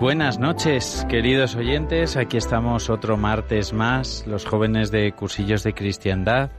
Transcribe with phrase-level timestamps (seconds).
[0.00, 2.16] buenas noches, queridos oyentes.
[2.16, 6.50] Aquí estamos otro martes más, los jóvenes de cursillos de cristiandad,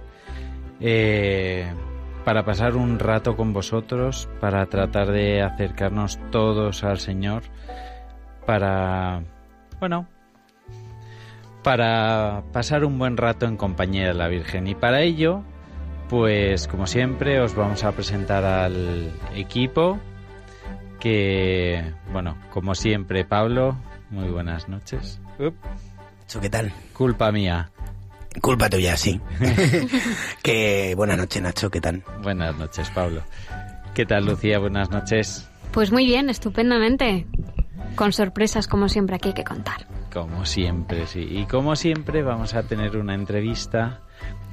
[0.80, 1.72] eh,
[2.26, 7.44] para pasar un rato con vosotros, para tratar de acercarnos todos al Señor,
[8.46, 9.24] para,
[9.80, 10.06] bueno,
[11.64, 14.68] para pasar un buen rato en compañía de la Virgen.
[14.68, 15.44] Y para ello,
[16.10, 20.00] pues como siempre, os vamos a presentar al equipo
[21.00, 23.78] que, bueno, como siempre, Pablo,
[24.10, 25.20] muy buenas noches.
[25.40, 26.74] Nacho, ¿qué tal?
[26.94, 27.72] culpa mía.
[28.42, 29.20] Culpa tuya, sí.
[30.44, 32.04] que buenas noches, Nacho, ¿qué tal?
[32.22, 33.24] Buenas noches, Pablo.
[33.94, 34.60] ¿Qué tal, Lucía?
[34.60, 35.50] Buenas noches.
[35.72, 37.26] Pues muy bien, estupendamente.
[37.96, 39.88] Con sorpresas como siempre aquí hay que contar.
[40.14, 41.28] Como siempre, sí.
[41.30, 44.02] Y como siempre vamos a tener una entrevista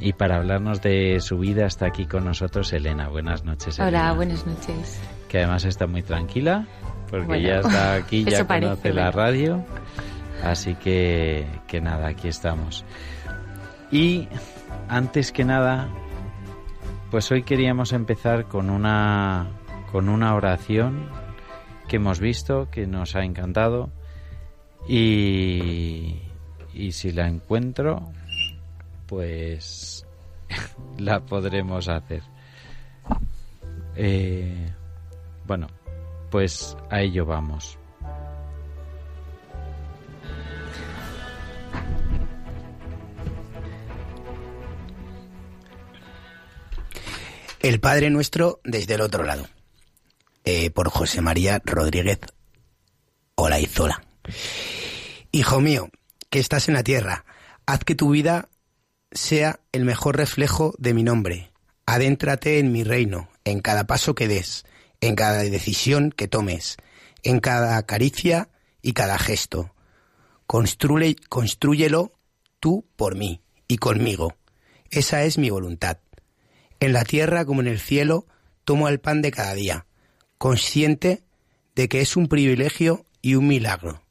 [0.00, 3.08] y para hablarnos de su vida está aquí con nosotros Elena.
[3.08, 4.00] Buenas noches, Elena.
[4.02, 5.00] Hola, buenas noches.
[5.36, 6.66] Que además está muy tranquila
[7.10, 9.16] porque Bueno, ya está aquí, ya parece, conoce la bueno.
[9.19, 9.64] radio.
[10.42, 12.86] Así que, que nada, aquí estamos.
[13.92, 14.28] Y
[14.88, 15.91] antes que nada,
[17.10, 19.48] pues hoy queríamos empezar con una,
[19.92, 21.10] con una oración
[21.86, 23.91] que hemos visto, que nos ha encantado.
[24.88, 26.22] Y,
[26.72, 28.10] y si la encuentro,
[29.04, 30.06] pues
[30.97, 32.22] la podremos hacer.
[33.97, 34.72] Eh,
[35.46, 35.68] bueno,
[36.30, 37.78] pues a ello vamos.
[47.60, 49.48] El Padre Nuestro desde el otro lado.
[50.44, 52.20] Eh, por José María Rodríguez
[53.34, 54.04] Olaizola.
[55.32, 55.88] Hijo mío,
[56.30, 57.24] que estás en la tierra,
[57.66, 58.48] haz que tu vida
[59.10, 61.50] sea el mejor reflejo de mi nombre.
[61.86, 64.64] Adéntrate en mi reino, en cada paso que des,
[65.00, 66.76] en cada decisión que tomes,
[67.22, 68.48] en cada caricia
[68.82, 69.74] y cada gesto.
[70.46, 72.12] Construye, construyelo
[72.60, 74.36] tú por mí y conmigo.
[74.90, 75.98] Esa es mi voluntad.
[76.80, 78.26] En la tierra como en el cielo,
[78.64, 79.86] tomo el pan de cada día,
[80.38, 81.24] consciente
[81.74, 84.03] de que es un privilegio y un milagro.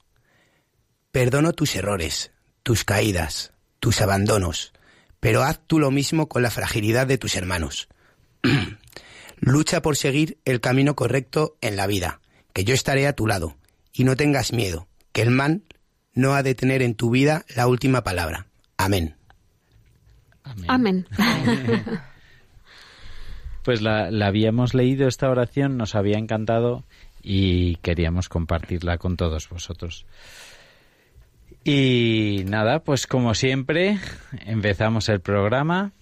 [1.12, 2.32] Perdono tus errores,
[2.64, 4.74] tus caídas, tus abandonos,
[5.20, 7.88] pero haz tú lo mismo con la fragilidad de tus hermanos.
[9.40, 12.22] Lucha por seguir el camino correcto en la vida,
[12.54, 13.58] que yo estaré a tu lado,
[13.94, 15.64] y no tengas miedo, que el mal
[16.14, 18.48] no ha de tener en tu vida la última palabra.
[18.78, 19.16] Amén.
[20.68, 21.08] Amén.
[23.64, 26.84] Pues la, la habíamos leído esta oración, nos había encantado
[27.24, 30.06] y queríamos compartirla con todos vosotros.
[31.64, 33.98] Y nada, pues como siempre,
[34.46, 35.94] empezamos el programa.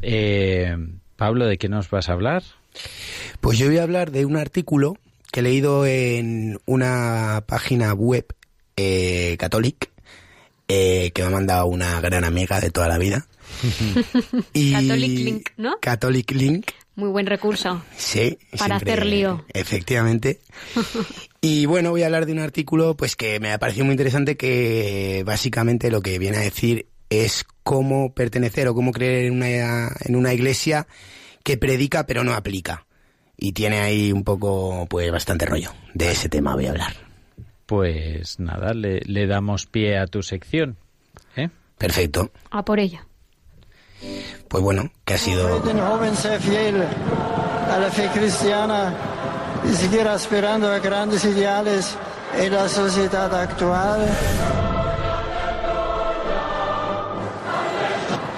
[0.00, 0.74] Eh,
[1.16, 2.42] Pablo, ¿de qué nos vas a hablar?
[3.40, 4.96] Pues yo voy a hablar de un artículo
[5.32, 8.26] que he leído en una página web
[8.76, 9.88] eh, católica
[10.68, 13.26] eh, que me ha mandado una gran amiga de toda la vida.
[14.52, 15.76] y Catholic Link, ¿no?
[15.80, 16.70] Catholic Link.
[16.96, 17.82] Muy buen recurso.
[17.96, 18.38] Sí.
[18.56, 19.44] Para siempre- hacer lío.
[19.52, 20.38] Efectivamente.
[21.40, 24.36] y bueno, voy a hablar de un artículo pues que me ha parecido muy interesante
[24.36, 29.90] que básicamente lo que viene a decir es cómo pertenecer o cómo creer en una,
[30.04, 30.86] en una iglesia
[31.44, 32.86] que predica pero no aplica.
[33.36, 35.72] Y tiene ahí un poco, pues bastante rollo.
[35.92, 36.94] De ese tema voy a hablar.
[37.66, 40.76] Pues nada, le, le damos pie a tu sección.
[41.36, 41.50] ¿eh?
[41.78, 42.32] Perfecto.
[42.50, 43.00] A por ello.
[44.48, 45.62] Pues bueno, que ha sido...
[45.62, 48.94] Un joven sea fiel a la fe cristiana
[49.68, 51.96] y seguir aspirando a grandes ideales
[52.38, 54.06] en la sociedad actual.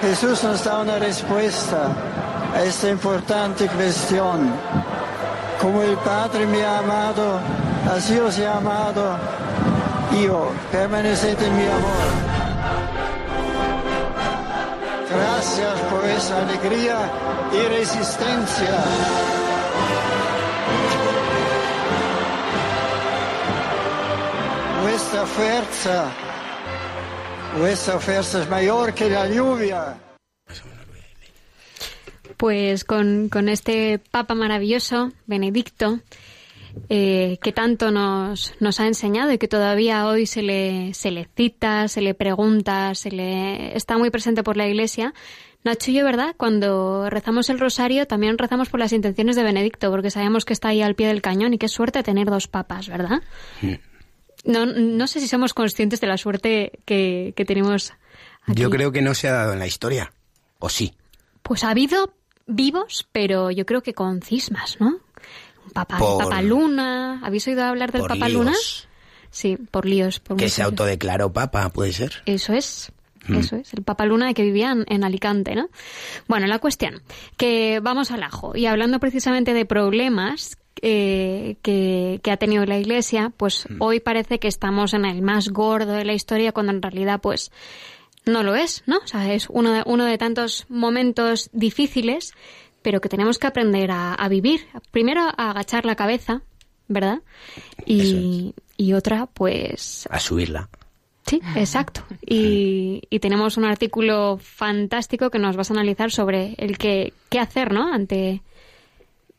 [0.00, 2.25] Jesús nos da una respuesta
[2.62, 4.52] esta importante cuestión.
[5.60, 7.40] Como el Padre me ha amado,
[7.94, 9.18] así os he amado.
[10.22, 12.36] Yo, permaneced en mi amor.
[15.10, 16.98] Gracias por esa alegría
[17.52, 18.84] y resistencia.
[24.82, 26.04] Vuestra fuerza,
[27.58, 29.96] vuestra fuerza es mayor que la lluvia.
[32.36, 36.00] Pues con, con este Papa maravilloso, Benedicto,
[36.88, 41.28] eh, que tanto nos, nos ha enseñado y que todavía hoy se le, se le
[41.34, 45.14] cita, se le pregunta, se le está muy presente por la Iglesia.
[45.64, 46.34] Nacho y yo, ¿verdad?
[46.36, 50.68] Cuando rezamos el rosario también rezamos por las intenciones de Benedicto, porque sabemos que está
[50.68, 53.22] ahí al pie del cañón y qué suerte tener dos papas, ¿verdad?
[54.44, 57.94] No, no sé si somos conscientes de la suerte que, que tenemos
[58.42, 58.60] aquí.
[58.60, 60.12] Yo creo que no se ha dado en la historia.
[60.60, 60.94] ¿O sí?
[61.42, 62.14] Pues ha habido
[62.46, 64.88] vivos, pero yo creo que con cismas, ¿no?
[64.88, 67.20] Un Papa, Por- Papa Luna.
[67.24, 68.32] ¿Habéis oído hablar del Papa líos.
[68.32, 68.52] Luna?
[69.30, 70.20] Sí, por líos.
[70.20, 70.70] Por Que se líos.
[70.70, 72.22] autodeclaró papa, puede ser.
[72.26, 72.92] Eso es.
[73.28, 73.34] Mm.
[73.38, 75.68] Eso es, el Papa Luna que vivía en, en Alicante, ¿no?
[76.28, 77.02] Bueno, la cuestión,
[77.36, 78.56] que vamos al ajo.
[78.56, 83.82] Y hablando precisamente de problemas eh, que, que ha tenido la Iglesia, pues Mm.
[83.82, 87.50] hoy parece que estamos en el más gordo de la historia, cuando en realidad, pues,
[88.26, 88.98] no lo es, ¿no?
[88.98, 92.34] O sea, es uno de, uno de tantos momentos difíciles,
[92.82, 94.66] pero que tenemos que aprender a, a vivir.
[94.90, 96.42] Primero, a agachar la cabeza,
[96.88, 97.20] ¿verdad?
[97.86, 100.68] Y, y otra, pues, A subirla.
[101.26, 102.04] Sí, exacto.
[102.24, 107.40] Y, y tenemos un artículo fantástico que nos vas a analizar sobre el que qué
[107.40, 107.92] hacer, ¿no?
[107.92, 108.42] Ante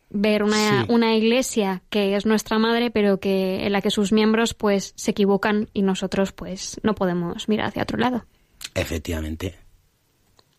[0.10, 0.92] ver una, Sí.
[0.92, 5.12] una iglesia que es nuestra madre, pero que en la que sus miembros pues se
[5.12, 8.26] equivocan y nosotros pues no podemos mirar hacia otro lado.
[8.78, 9.56] Efectivamente.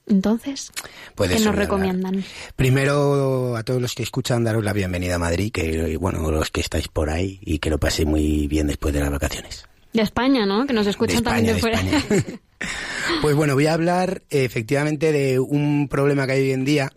[0.06, 0.72] Entonces,
[1.14, 2.24] Pues ¿qué nos recomiendan?
[2.56, 6.60] Primero, a todos los que escuchan, daros la bienvenida a Madrid, que bueno, los que
[6.60, 9.66] estáis por ahí, y que lo paséis muy bien después de las vacaciones.
[9.92, 10.66] De España, ¿no?
[10.66, 12.06] Que nos escuchan de también España, de de fuera.
[12.08, 12.40] España.
[13.22, 16.92] pues bueno, voy a hablar eh, efectivamente de un problema que hay hoy en día,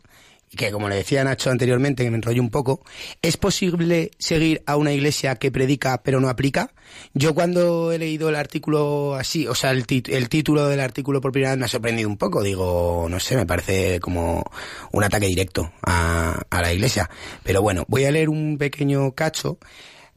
[0.55, 2.83] que como le decía Nacho anteriormente, que me enrollo un poco,
[3.21, 6.73] ¿es posible seguir a una iglesia que predica pero no aplica?
[7.13, 11.31] Yo cuando he leído el artículo así, o sea, el, el título del artículo por
[11.31, 12.43] primera vez me ha sorprendido un poco.
[12.43, 14.43] Digo, no sé, me parece como
[14.91, 17.09] un ataque directo a, a la iglesia.
[17.43, 19.57] Pero bueno, voy a leer un pequeño cacho,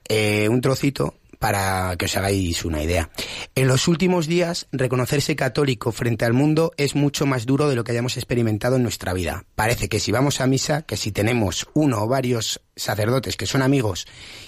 [0.08, 3.10] eh, un trocito, para que os hagáis una idea.
[3.54, 7.84] En los últimos días, reconocerse católico frente al mundo es mucho más duro de lo
[7.84, 9.44] que hayamos experimentado en nuestra vida.
[9.54, 13.62] Parece que si vamos a misa, que si tenemos uno o varios sacerdotes que son
[13.62, 14.06] amigos,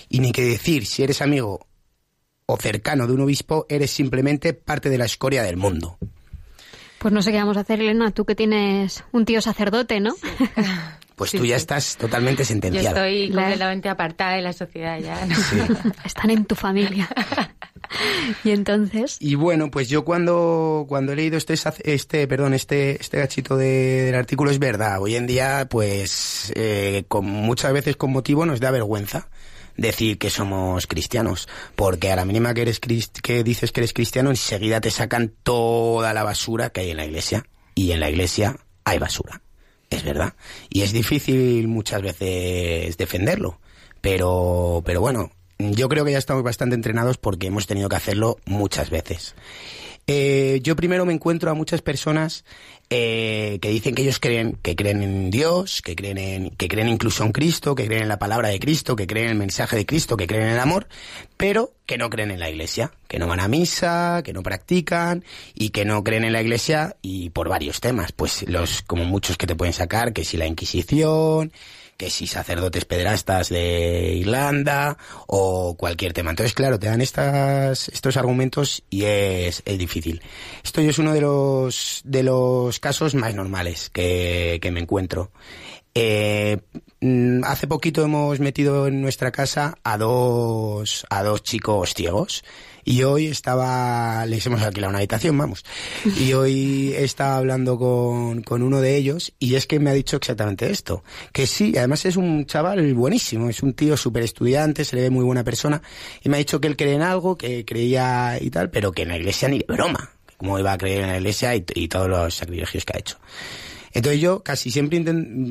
[0.08, 1.66] y ni que decir si eres amigo
[2.46, 5.98] o cercano de un obispo, eres simplemente parte de la escoria del mundo.
[6.98, 10.14] Pues no sé qué vamos a hacer, Elena, tú que tienes un tío sacerdote, ¿no?
[11.16, 11.62] Pues Sí, tú ya sí.
[11.62, 12.88] estás totalmente Yo sentenciado.
[13.04, 15.26] estoy completamente apartada de la sociedad ya.
[15.26, 15.34] ¿no?
[16.04, 17.08] Están en tu familia.
[18.44, 21.54] y entonces, Y bueno, pues yo cuando, cuando he leído este,
[21.84, 25.00] este, perdón, este, este gachito de- del artículo es verdad.
[25.00, 29.28] Hoy en día, pues, eh, con, muchas veces con motivo nos da vergüenza
[29.78, 33.92] decir que somos cristianos, porque a la mínima que eres crist- que dices que eres
[33.92, 37.44] cristiano, enseguida te sacan toda la basura que hay en la iglesia.
[37.74, 39.40] Y en la iglesia hay basura.
[39.90, 40.34] Es verdad.
[40.68, 43.60] Y es difícil muchas veces defenderlo.
[44.00, 48.38] Pero, pero bueno, yo creo que ya estamos bastante entrenados porque hemos tenido que hacerlo
[48.44, 49.34] muchas veces.
[50.06, 52.44] Eh, yo primero me encuentro a muchas personas
[52.88, 56.88] eh, que dicen que ellos creen, que creen en Dios, que creen en, que creen
[56.88, 59.76] incluso en Cristo, que creen en la palabra de Cristo, que creen en el mensaje
[59.76, 60.86] de Cristo, que creen en el amor,
[61.36, 65.24] pero que no creen en la iglesia, que no van a misa, que no practican
[65.54, 69.36] y que no creen en la iglesia y por varios temas, pues los como muchos
[69.36, 71.52] que te pueden sacar, que si la Inquisición,
[71.96, 76.30] que si sacerdotes pederastas de Irlanda o cualquier tema.
[76.30, 80.22] Entonces, claro, te dan estas, estos argumentos y es, difícil.
[80.62, 85.30] Esto es uno de los, de los casos más normales que, que me encuentro.
[85.98, 86.58] Eh,
[87.00, 92.44] mm, hace poquito hemos metido en nuestra casa a dos, a dos chicos ciegos.
[92.88, 95.64] Y hoy estaba, les hemos alquilado una habitación, vamos.
[96.20, 100.16] Y hoy estaba hablando con, con uno de ellos y es que me ha dicho
[100.16, 101.02] exactamente esto.
[101.32, 105.10] Que sí, además es un chaval buenísimo, es un tío súper estudiante, se le ve
[105.10, 105.82] muy buena persona.
[106.22, 109.02] Y me ha dicho que él cree en algo, que creía y tal, pero que
[109.02, 110.12] en la iglesia ni de broma.
[110.36, 113.18] Cómo iba a creer en la iglesia y, y todos los sacrificios que ha hecho.
[113.94, 115.02] Entonces yo casi siempre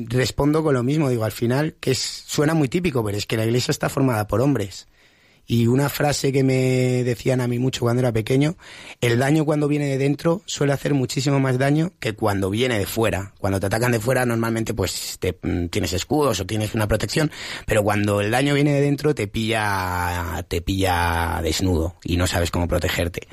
[0.08, 3.36] respondo con lo mismo, digo, al final, que es, suena muy típico, pero es que
[3.36, 4.86] la iglesia está formada por hombres.
[5.46, 8.56] Y una frase que me decían a mí mucho cuando era pequeño,
[9.00, 12.86] el daño cuando viene de dentro suele hacer muchísimo más daño que cuando viene de
[12.86, 13.32] fuera.
[13.38, 17.30] Cuando te atacan de fuera normalmente pues te, mm, tienes escudos o tienes una protección,
[17.64, 22.50] pero cuando el daño viene de dentro te pilla, te pilla desnudo y no sabes
[22.50, 23.28] cómo protegerte.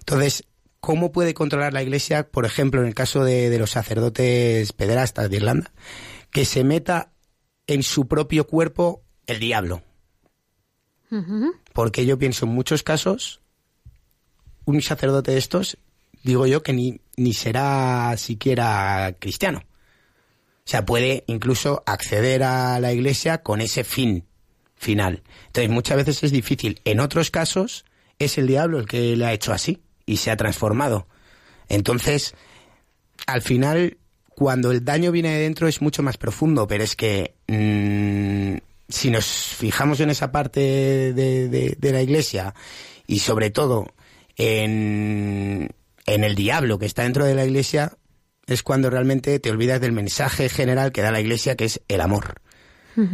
[0.00, 0.44] Entonces,
[0.80, 5.30] ¿cómo puede controlar la Iglesia, por ejemplo, en el caso de, de los sacerdotes pederastas
[5.30, 5.72] de Irlanda,
[6.32, 7.12] que se meta
[7.68, 9.82] en su propio cuerpo el diablo?
[11.72, 13.40] Porque yo pienso en muchos casos,
[14.64, 15.76] un sacerdote de estos,
[16.22, 19.62] digo yo que ni, ni será siquiera cristiano.
[20.64, 24.24] O sea, puede incluso acceder a la iglesia con ese fin
[24.76, 25.22] final.
[25.46, 26.80] Entonces, muchas veces es difícil.
[26.84, 27.84] En otros casos,
[28.18, 31.08] es el diablo el que le ha hecho así y se ha transformado.
[31.68, 32.34] Entonces,
[33.26, 37.34] al final, cuando el daño viene de dentro es mucho más profundo, pero es que
[37.48, 40.60] mm, si nos fijamos en esa parte
[41.12, 42.54] de, de- de la iglesia
[43.06, 43.86] y sobre todo
[44.36, 45.70] en,
[46.06, 47.96] en el diablo que está dentro de la iglesia,
[48.46, 52.00] es cuando realmente te olvidas del mensaje general que da la iglesia, que es el
[52.00, 52.40] amor.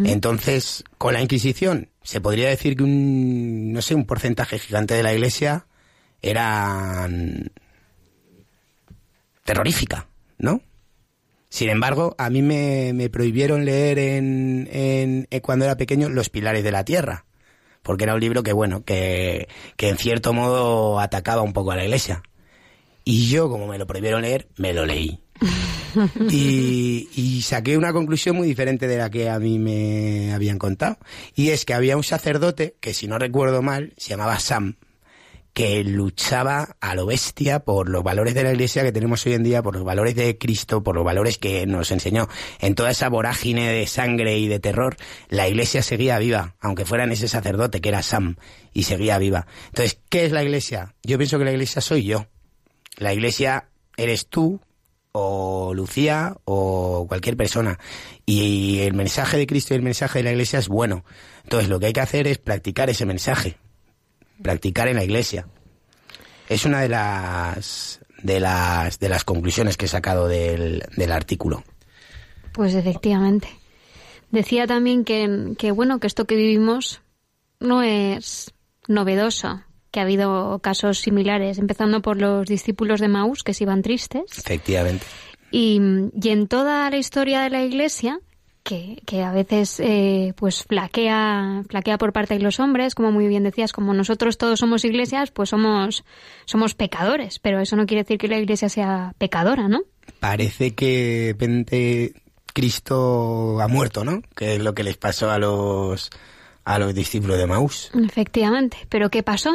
[0.07, 5.05] Entonces, con la Inquisición, se podría decir que un, no sé, un porcentaje gigante de
[5.05, 5.67] la iglesia
[6.21, 7.09] era
[9.45, 10.09] terrorífica,
[10.39, 10.61] ¿no?
[11.49, 16.29] Sin embargo, a mí me, me prohibieron leer en, en, en cuando era pequeño Los
[16.29, 17.25] Pilares de la Tierra,
[17.83, 21.77] porque era un libro que, bueno, que, que en cierto modo atacaba un poco a
[21.77, 22.23] la iglesia.
[23.05, 25.21] Y yo, como me lo prohibieron leer, me lo leí.
[26.31, 30.99] y, y saqué una conclusión muy diferente de la que a mí me habían contado.
[31.35, 34.77] Y es que había un sacerdote, que si no recuerdo mal, se llamaba Sam,
[35.59, 39.43] que luchaba a lo bestia por los valores de la iglesia que tenemos hoy en
[39.43, 42.29] día, por los valores de Cristo, por los valores que nos enseñó.
[42.61, 44.97] En toda esa vorágine de sangre y de terror,
[45.29, 48.37] la iglesia seguía viva, aunque fuera en ese sacerdote que era Sam,
[48.73, 49.49] y seguía viva.
[49.71, 50.95] Entonces, ¿qué es la iglesia?
[51.03, 52.29] Yo pienso que la iglesia soy yo.
[52.97, 54.61] La iglesia eres tú,
[55.11, 57.81] o Lucía, o cualquier persona.
[58.25, 61.05] Y el mensaje de Cristo y el mensaje de la iglesia es bueno.
[61.43, 63.57] Entonces, lo que hay que hacer es practicar ese mensaje
[64.43, 65.47] practicar en la iglesia.
[66.49, 71.63] Es una de las de las de las conclusiones que he sacado del, del artículo.
[72.53, 73.49] Pues efectivamente.
[74.31, 77.01] Decía también que, que, bueno, que esto que vivimos
[77.61, 78.53] no es
[78.87, 83.83] novedoso, que ha habido casos similares, empezando por los discípulos de Maús que se iban
[83.83, 84.25] tristes.
[84.37, 85.07] Efectivamente.
[85.51, 85.81] Y,
[86.21, 88.21] y en toda la historia de la Iglesia,
[88.69, 93.27] que, que a veces eh, pues flaquea, flaquea por parte de los hombres, como muy
[93.27, 96.05] bien decías, como nosotros todos somos iglesias, pues somos,
[96.45, 99.81] somos pecadores, pero eso no quiere decir que la Iglesia sea pecadora, ¿no?
[100.21, 102.13] Parece que de repente
[102.53, 104.21] Cristo ha muerto, ¿no?
[104.37, 106.11] Que es lo que les pasó a los
[106.65, 107.91] a los discípulos de Maús.
[107.95, 108.77] Efectivamente.
[108.91, 109.51] Pero ¿qué pasó?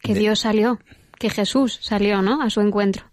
[0.00, 0.78] Que De- Dios salió,
[1.18, 2.40] que Jesús salió, ¿no?
[2.40, 3.04] A su encuentro.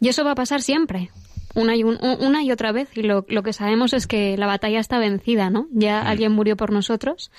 [0.00, 1.10] Y eso va a pasar siempre,
[1.54, 2.88] una y, un- una y otra vez.
[2.96, 5.66] Y lo, lo que sabemos es que la batalla está vencida, ¿no?
[5.72, 7.30] Ya alguien murió por nosotros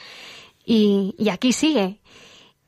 [0.66, 2.00] y, y aquí sigue.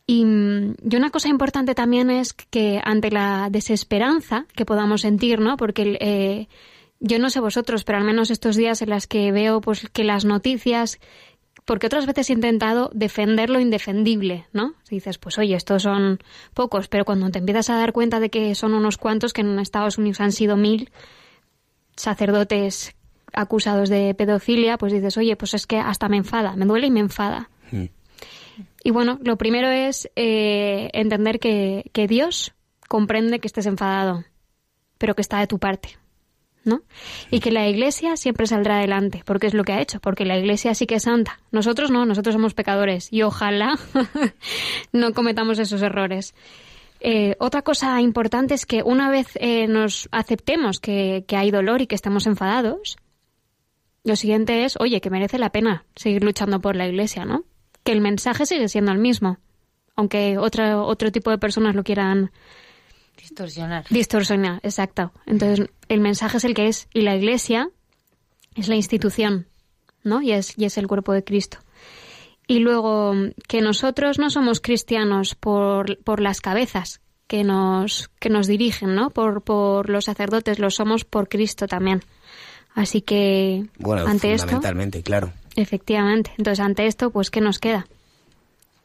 [0.07, 5.39] Y, mm, y una cosa importante también es que ante la desesperanza que podamos sentir,
[5.39, 5.57] ¿no?
[5.57, 6.47] Porque eh,
[6.99, 10.03] yo no sé vosotros, pero al menos estos días en las que veo pues que
[10.03, 10.99] las noticias
[11.63, 14.73] porque otras veces he intentado defender lo indefendible, ¿no?
[14.83, 16.19] Si dices, pues oye, estos son
[16.55, 19.59] pocos, pero cuando te empiezas a dar cuenta de que son unos cuantos, que en
[19.59, 20.89] Estados Unidos han sido mil
[21.95, 22.95] sacerdotes
[23.33, 26.91] acusados de pedofilia, pues dices, oye, pues es que hasta me enfada, me duele y
[26.91, 27.49] me enfada.
[27.71, 27.85] Mm.
[28.83, 32.53] Y bueno, lo primero es eh, entender que, que Dios
[32.87, 34.25] comprende que estés enfadado,
[34.97, 35.97] pero que está de tu parte,
[36.63, 36.81] ¿no?
[37.29, 40.37] Y que la Iglesia siempre saldrá adelante, porque es lo que ha hecho, porque la
[40.37, 41.39] Iglesia sí que es santa.
[41.51, 43.77] Nosotros no, nosotros somos pecadores y ojalá
[44.91, 46.33] no cometamos esos errores.
[47.03, 51.81] Eh, otra cosa importante es que una vez eh, nos aceptemos que, que hay dolor
[51.81, 52.97] y que estamos enfadados,
[54.03, 57.43] lo siguiente es, oye, que merece la pena seguir luchando por la Iglesia, ¿no?
[57.83, 59.39] Que el mensaje sigue siendo el mismo,
[59.95, 62.31] aunque otro, otro tipo de personas lo quieran
[63.17, 63.85] Distorsionar.
[63.89, 65.11] distorsionar, exacto.
[65.25, 67.69] Entonces, el mensaje es el que es, y la Iglesia
[68.55, 69.47] es la institución
[70.03, 70.21] ¿no?
[70.21, 71.59] Y es, y es el cuerpo de Cristo.
[72.51, 73.13] Y luego
[73.47, 79.09] que nosotros no somos cristianos por, por las cabezas que nos, que nos dirigen, ¿no?
[79.09, 82.01] Por, por los sacerdotes, lo somos por Cristo también.
[82.75, 85.31] Así que Bueno, ante esto, fundamentalmente, claro.
[85.55, 86.31] efectivamente.
[86.37, 87.85] Entonces, ante esto, pues, ¿qué nos queda?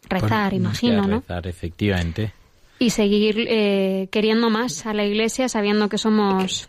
[0.08, 1.20] Rezar, Pues, nos imagino, queda ¿no?
[1.20, 2.32] Rezar, efectivamente.
[2.78, 6.68] Y seguir eh, queriendo más a la iglesia sabiendo que somos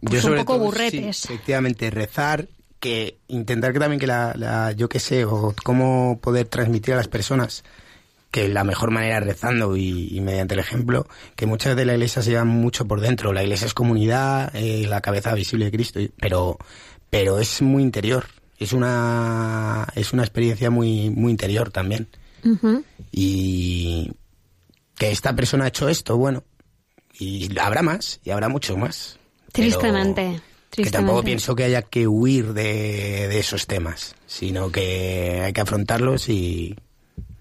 [0.00, 1.16] Pues un poco burretes.
[1.18, 2.48] sí, efectivamente, rezar,
[2.80, 6.98] que intentar que también que la, la- yo qué sé, o cómo poder transmitir a
[6.98, 7.64] las personas
[8.30, 11.94] que la mejor manera es rezando y, y mediante el ejemplo, que muchas de la
[11.94, 13.32] iglesia se llevan mucho por dentro.
[13.32, 16.58] La iglesia es comunidad, eh, la cabeza visible de Cristo, pero,
[17.10, 18.26] pero es muy interior.
[18.58, 22.08] Es una, es una experiencia muy, muy interior también.
[23.12, 24.12] Y
[24.96, 26.42] que esta persona ha hecho esto, bueno,
[27.18, 29.18] y habrá más, y habrá mucho más.
[29.52, 35.40] Pero Tristemente, Que tampoco pienso que haya que huir de, de esos temas, sino que
[35.44, 36.76] hay que afrontarlos y...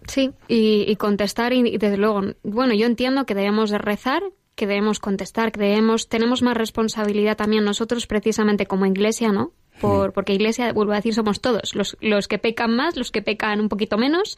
[0.07, 4.23] Sí, y, y contestar, y, y desde luego, bueno, yo entiendo que debemos de rezar,
[4.55, 9.51] que debemos contestar, que debemos, tenemos más responsabilidad también nosotros precisamente como iglesia, ¿no?
[9.79, 13.21] Por, porque iglesia, vuelvo a decir, somos todos, los, los que pecan más, los que
[13.21, 14.37] pecan un poquito menos,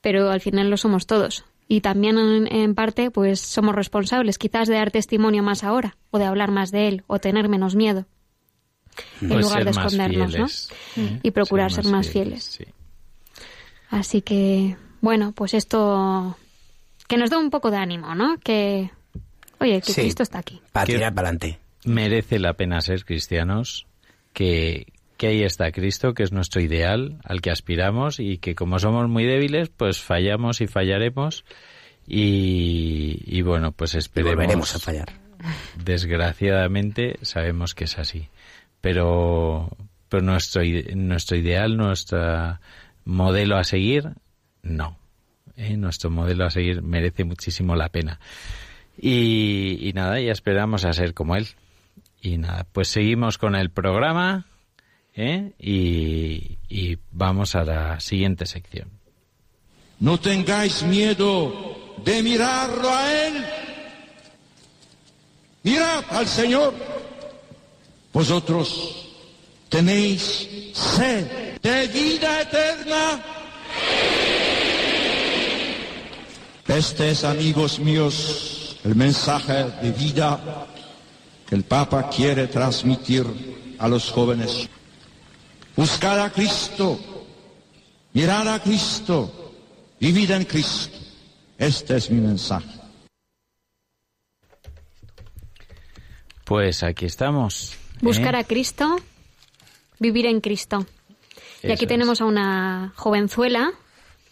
[0.00, 1.44] pero al final lo somos todos.
[1.66, 6.18] Y también en, en parte, pues somos responsables quizás de dar testimonio más ahora, o
[6.18, 8.06] de hablar más de él, o tener menos miedo,
[9.20, 10.70] en Pues lugar de escondernos, fieles.
[10.96, 11.20] ¿no?
[11.22, 12.44] Y procurar ser más fieles.
[12.44, 12.64] sí.
[13.90, 16.36] Así que, bueno, pues esto
[17.06, 18.36] que nos da un poco de ánimo, ¿no?
[18.40, 18.90] Que,
[19.60, 20.00] oye, que Sí.
[20.02, 20.60] Cristo está aquí.
[20.72, 21.60] Para tirar para adelante.
[21.84, 23.86] merece la pena ser cristianos,
[24.32, 28.80] que, que ahí está Cristo, que es nuestro ideal, al que aspiramos y que como
[28.80, 31.44] somos muy débiles, pues fallamos y fallaremos
[32.08, 34.34] y, y bueno, pues Y esperemos.
[34.34, 35.12] volveremos a fallar.
[35.84, 38.28] Desgraciadamente sabemos que es así,
[38.86, 39.68] pero,
[40.08, 42.56] pero nuestro, ide- nuestro ideal, nuestro
[43.04, 44.10] modelo a seguir,
[44.62, 44.96] no.
[45.56, 45.76] ¿eh?
[45.76, 48.20] Nuestro modelo a seguir merece muchísimo la pena.
[48.96, 51.48] Y, nada, ya esperamos a ser como él.
[52.22, 54.46] Y nada, pues seguimos con el programa
[55.16, 55.50] ¿eh?
[55.58, 58.88] y, y vamos a la siguiente sección.
[59.98, 63.44] No tengáis miedo de mirarlo a Él.
[65.64, 66.72] Mirad al Señor.
[68.16, 69.12] Vosotros
[69.68, 73.22] tenéis sed de vida eterna.
[76.66, 80.66] Este es, amigos míos, el mensaje de vida
[81.46, 84.66] que el Papa quiere transmitir a los jóvenes.
[85.76, 86.98] Buscar a Cristo,
[88.14, 89.52] mirar a Cristo,
[90.00, 90.96] vivir en Cristo.
[91.58, 92.80] Este es mi mensaje.
[96.44, 97.76] Pues aquí estamos.
[97.96, 98.00] ¿Eh?
[98.02, 98.96] Buscar a Cristo,
[99.98, 100.86] vivir en Cristo.
[101.62, 101.88] Y aquí es.
[101.88, 103.72] tenemos a una jovenzuela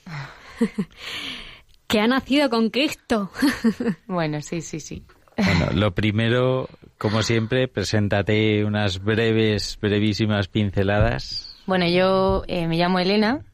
[1.87, 3.31] que ha nacido con Cristo.
[4.07, 5.05] Bueno, sí, sí, sí.
[5.37, 11.57] Bueno, lo primero, como siempre, preséntate unas breves, brevísimas pinceladas.
[11.67, 13.45] Bueno, yo eh, me llamo Elena,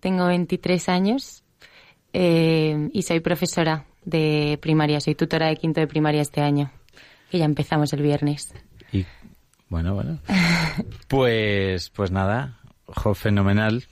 [0.00, 1.42] tengo 23 años
[2.12, 6.70] eh, y soy profesora de primaria, soy tutora de quinto de primaria este año,
[7.30, 8.54] que ya empezamos el viernes.
[9.68, 10.18] Bueno, bueno.
[11.08, 13.84] Pues, pues nada, jo, fenomenal.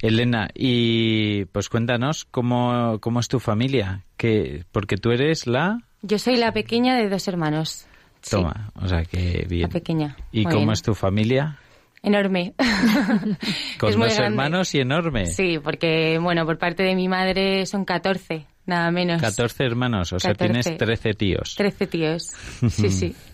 [0.00, 6.18] Elena, y pues cuéntanos cómo, cómo es tu familia, que porque tú eres la Yo
[6.18, 7.86] soy la pequeña de dos hermanos.
[8.22, 9.62] Sí, toma, o sea que bien.
[9.62, 10.16] la pequeña.
[10.32, 10.72] ¿Y cómo bien.
[10.72, 11.58] es tu familia?
[12.02, 12.54] Enorme.
[13.78, 15.26] Con Es dos hermanos y enorme.
[15.26, 19.20] Sí, porque, bueno, por parte de mi madre son 14, nada menos.
[19.20, 20.62] 14 hermanos, o sea, 14.
[20.62, 21.54] tienes 13 tíos.
[21.56, 22.32] 13 tíos.
[22.70, 23.14] Sí, sí.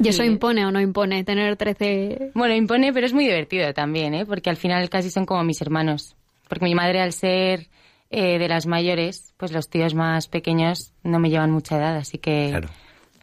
[0.00, 2.30] ¿Y eso impone o no impone tener 13?
[2.34, 4.24] Bueno, impone, pero es muy divertido también, ¿eh?
[4.26, 6.14] Porque al final casi son como mis hermanos.
[6.48, 7.66] Porque mi madre, al ser
[8.10, 12.18] eh, de las mayores, pues los tíos más pequeños no me llevan mucha edad, así
[12.18, 12.68] que Claro.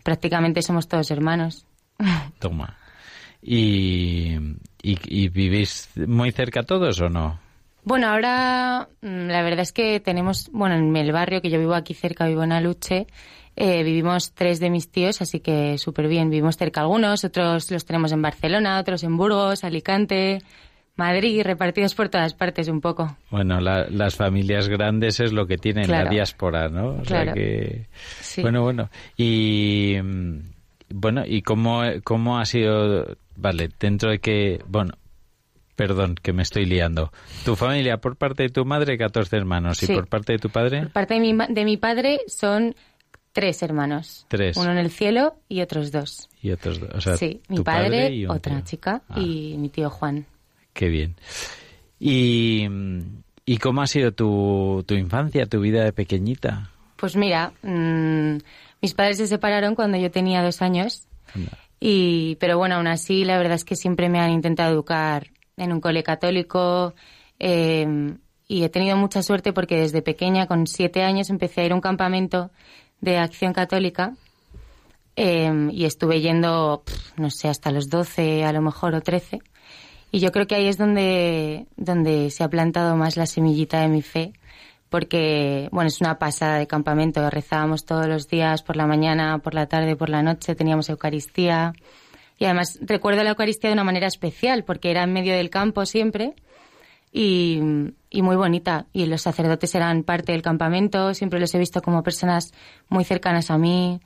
[0.03, 1.65] prácticamente somos todos hermanos.
[2.39, 2.77] Toma.
[3.41, 4.35] ¿Y,
[4.81, 7.39] y, y vivís muy cerca todos o no?
[7.83, 11.75] Bueno, ahora mm, la verdad es que tenemos, bueno, en el barrio que yo vivo
[11.75, 13.05] aquí cerca, vivo en Aluche,
[13.55, 16.29] eh, vivimos tres de mis tíos, así que súper bien.
[16.29, 20.41] Vivimos cerca algunos, otros los tenemos en Barcelona, otros en Burgos, Alicante,
[20.97, 23.17] Madrid, repartidos por todas partes un poco.
[23.29, 26.87] Bueno, la- las familias grandes es lo que tienen la diáspora, ¿no?
[27.01, 27.33] O sea Claro.
[27.33, 27.87] que...
[28.21, 28.41] Sí.
[28.41, 28.89] Bueno, bueno.
[29.17, 29.95] Y...
[30.01, 30.39] mm,
[30.93, 33.17] Bueno, ¿y cómo, cómo ha sido...
[33.35, 34.59] Vale, dentro de que...
[34.67, 34.93] Bueno,
[35.75, 37.11] perdón, que me estoy liando.
[37.43, 39.83] Tu familia, por parte de tu madre, 14 hermanos.
[39.83, 40.83] ¿Y por parte de tu padre?
[40.83, 42.73] Por parte de mi, de mi padre son
[43.35, 44.25] tres hermanos.
[44.29, 44.55] Tres.
[44.55, 46.29] Uno en el cielo y otros dos.
[46.41, 46.89] Y otros dos.
[46.95, 48.63] O sea, sí, mi tu padre, y otra tío.
[48.65, 50.25] chica Ah, y mi tío Juan.
[50.73, 51.15] Qué bien.
[51.99, 52.65] ¿Y,
[53.45, 56.71] y cómo ha sido tu, tu infancia, tu vida de pequeñita?
[56.95, 58.37] Pues mira, mm,
[58.81, 61.07] mis padres se separaron cuando yo tenía dos años.
[61.81, 65.73] Y, pero bueno, aún así, la verdad es que siempre me han intentado educar en
[65.73, 66.93] un cole católico.
[67.39, 68.15] eh,
[68.47, 71.75] y he tenido mucha suerte porque desde pequeña, con siete años, empecé a ir a
[71.75, 72.51] un campamento
[73.05, 74.13] de acción católica.
[75.15, 76.83] eh, y estuve yendo,
[77.17, 79.39] no sé, hasta los 12 a lo mejor o 13.
[80.11, 83.87] Y yo creo que ahí es donde, donde se ha plantado más la semillita de
[83.87, 84.33] mi fe,
[84.89, 87.29] porque, bueno, es una pasada de campamento.
[87.29, 91.73] Rezábamos todos los días, por la mañana, por la tarde, por la noche, teníamos Eucaristía.
[92.37, 95.85] Y además recuerdo la Eucaristía de una manera especial, porque era en medio del campo
[95.85, 96.33] siempre
[97.17, 97.61] y,
[98.21, 98.87] muy bonita.
[98.91, 102.53] Y los sacerdotes eran parte del campamento, siempre los he visto como personas
[102.89, 104.01] muy cercanas a mí.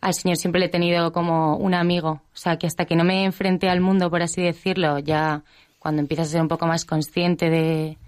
[0.00, 2.22] Al Señor siempre le he tenido como un amigo.
[2.32, 5.42] O sea, que hasta que no me enfrenté al mundo, por así decirlo, ya
[5.78, 7.98] cuando empiezas a ser un poco más consciente de,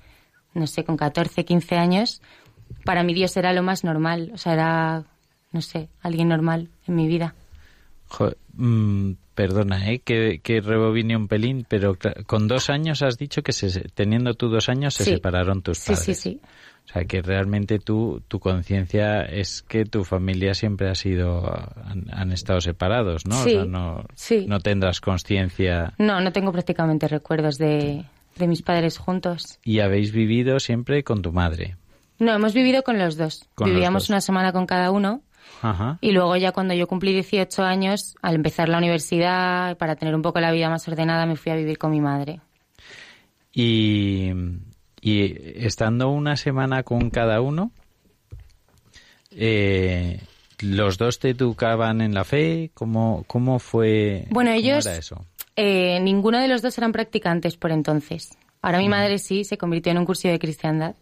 [0.55, 2.23] no sé, con 14, 15 años,
[2.85, 4.31] para mí Dios era lo más normal.
[4.33, 5.05] O sea, era,
[5.53, 7.35] no sé, alguien normal en mi vida.
[8.09, 9.99] Jo- mm, perdona, ¿eh?
[10.01, 14.49] que, que rebobine un pelín, pero con dos años has dicho que se, teniendo tú
[14.49, 15.11] dos años se Sí.
[15.13, 16.05] separaron tus Sí, padres.
[16.05, 16.41] sí, sí.
[16.89, 21.45] O sea, que realmente tú, tu conciencia es que tu familia siempre ha sido,
[21.85, 23.43] han, han estado separados, ¿no?
[23.43, 24.47] Sí, o sea, no, sí.
[24.49, 28.05] no tendrás conciencia No, no tengo prácticamente recuerdos de,
[28.37, 29.59] de mis padres juntos.
[29.65, 31.77] y habéis vivido siempre con tu madre.
[32.21, 33.45] No, hemos vivido con los dos.
[33.57, 34.11] Con los Vivíamos dos.
[34.11, 35.21] una semana con cada uno
[35.63, 35.99] Ajá.
[36.01, 40.23] y luego ya cuando yo cumplí 18 años, al empezar la universidad, para tener un
[40.23, 42.41] poco la vida más ordenada, me fui a vivir con mi madre.
[43.53, 44.31] Y,
[45.01, 45.35] y
[45.67, 47.71] estando una semana con cada uno,
[49.31, 50.21] eh,
[50.61, 52.71] ¿los dos te educaban en la fe?
[52.75, 54.27] ¿Cómo, cómo fue?
[54.31, 55.25] Bueno, cómo ellos- era eso?
[55.57, 58.37] Eh, ninguno de los dos eran practicantes por entonces.
[58.67, 60.97] Ahora mi madre sí, se convirtió en un cursillo de cristiandad.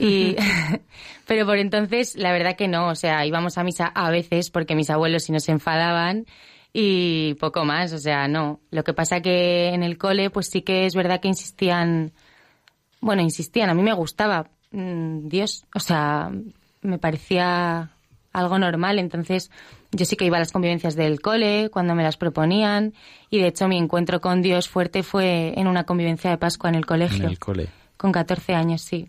[0.00, 0.34] Y,
[1.28, 2.88] pero por entonces, la verdad que no.
[2.88, 6.26] O sea, íbamos a misa a veces porque mis abuelos si nos enfadaban
[6.72, 7.92] y poco más.
[7.92, 8.58] O sea, no.
[8.72, 12.10] Lo que pasa que en el cole, pues sí que es verdad que insistían.
[13.00, 13.70] Bueno, insistían.
[13.70, 15.66] A mí me gustaba mm, Dios.
[15.76, 16.32] O sea,
[16.82, 17.92] me parecía
[18.32, 18.98] algo normal.
[18.98, 19.50] Entonces,
[19.92, 22.94] yo sí que iba a las convivencias del cole cuando me las proponían.
[23.30, 26.76] Y de hecho, mi encuentro con Dios fuerte fue en una convivencia de Pascua en
[26.76, 27.24] el colegio.
[27.24, 27.68] En el cole.
[27.96, 29.08] Con 14 años, sí.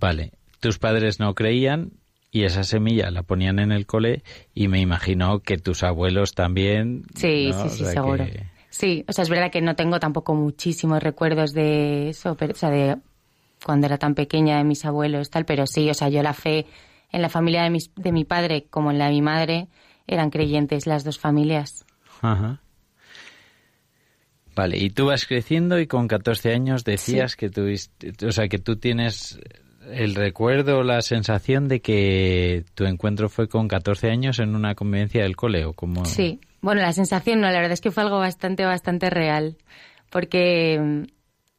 [0.00, 0.32] Vale.
[0.60, 1.92] Tus padres no creían
[2.30, 4.22] y esa semilla la ponían en el cole
[4.54, 7.02] y me imagino que tus abuelos también.
[7.14, 7.62] Sí, ¿no?
[7.62, 8.24] sí, O sí, sea seguro.
[8.24, 12.54] que- Sí, o sea, es verdad que no tengo tampoco muchísimos recuerdos de eso, pero,
[12.54, 12.96] o sea, de
[13.64, 16.66] cuando era tan pequeña de mis abuelos, tal, pero sí, o sea, yo la fe
[17.14, 19.68] en la familia de, mis, de mi padre como en la de mi madre
[20.06, 21.86] eran creyentes las dos familias.
[22.20, 22.60] Ajá.
[24.56, 28.58] Vale, y tú vas creciendo y con 14 años decías que tuviste, o sea, que
[28.58, 29.38] tú tienes
[29.90, 35.22] el recuerdo, la sensación de que tu encuentro fue con 14 años en una convivencia
[35.22, 38.18] del cole, ¿o como Sí, bueno, la sensación no, la verdad es que fue algo
[38.18, 39.56] bastante, bastante real,
[40.10, 41.06] porque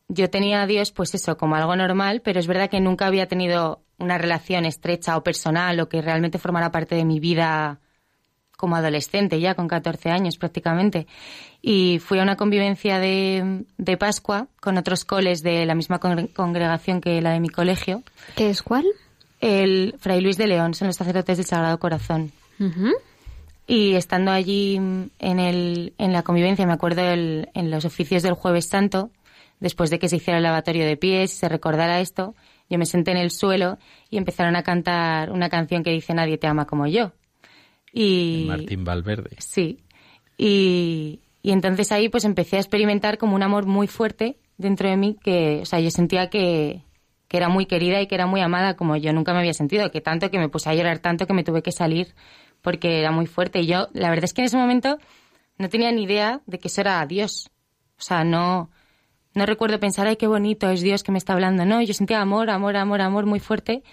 [0.07, 3.27] yo tenía a Dios, pues eso, como algo normal, pero es verdad que nunca había
[3.27, 7.79] tenido una relación estrecha o personal o que realmente formara parte de mi vida
[8.57, 11.07] como adolescente, ya con 14 años prácticamente.
[11.61, 16.31] Y fui a una convivencia de, de Pascua con otros coles de la misma congre-
[16.33, 18.03] congregación que la de mi colegio.
[18.35, 18.85] ¿Qué es cuál?
[19.41, 22.31] El Fray Luis de León, son los sacerdotes del Sagrado Corazón.
[23.67, 28.33] Y estando allí en, el, en la convivencia, me acuerdo el- en los oficios del
[28.33, 29.09] Jueves Santo,
[29.65, 32.35] después de que se hiciera el lavatorio de pies y se recordara esto,
[32.69, 33.79] yo me senté en el suelo
[34.11, 37.13] y empezaron a cantar una canción que dice Nadie te ama como yo.
[37.91, 39.31] Y, Martín Valverde.
[39.39, 39.79] Sí.
[40.37, 44.97] Y, y entonces ahí pues empecé a experimentar como un amor muy fuerte dentro de
[44.97, 46.83] mí que, o sea, yo sentía que,
[47.27, 49.89] que era muy querida y que era muy amada como yo nunca me había sentido,
[49.89, 52.13] que tanto que me puse a llorar tanto que me tuve que salir
[52.61, 53.61] porque era muy fuerte.
[53.61, 54.99] Y yo, la verdad es que en ese momento
[55.57, 57.49] no tenía ni idea de que eso era Dios.
[57.97, 58.69] O sea, no,
[59.35, 61.65] no recuerdo pensar, ay, qué bonito es Dios que me está hablando.
[61.65, 63.83] No, yo sentía amor, amor, amor, amor muy fuerte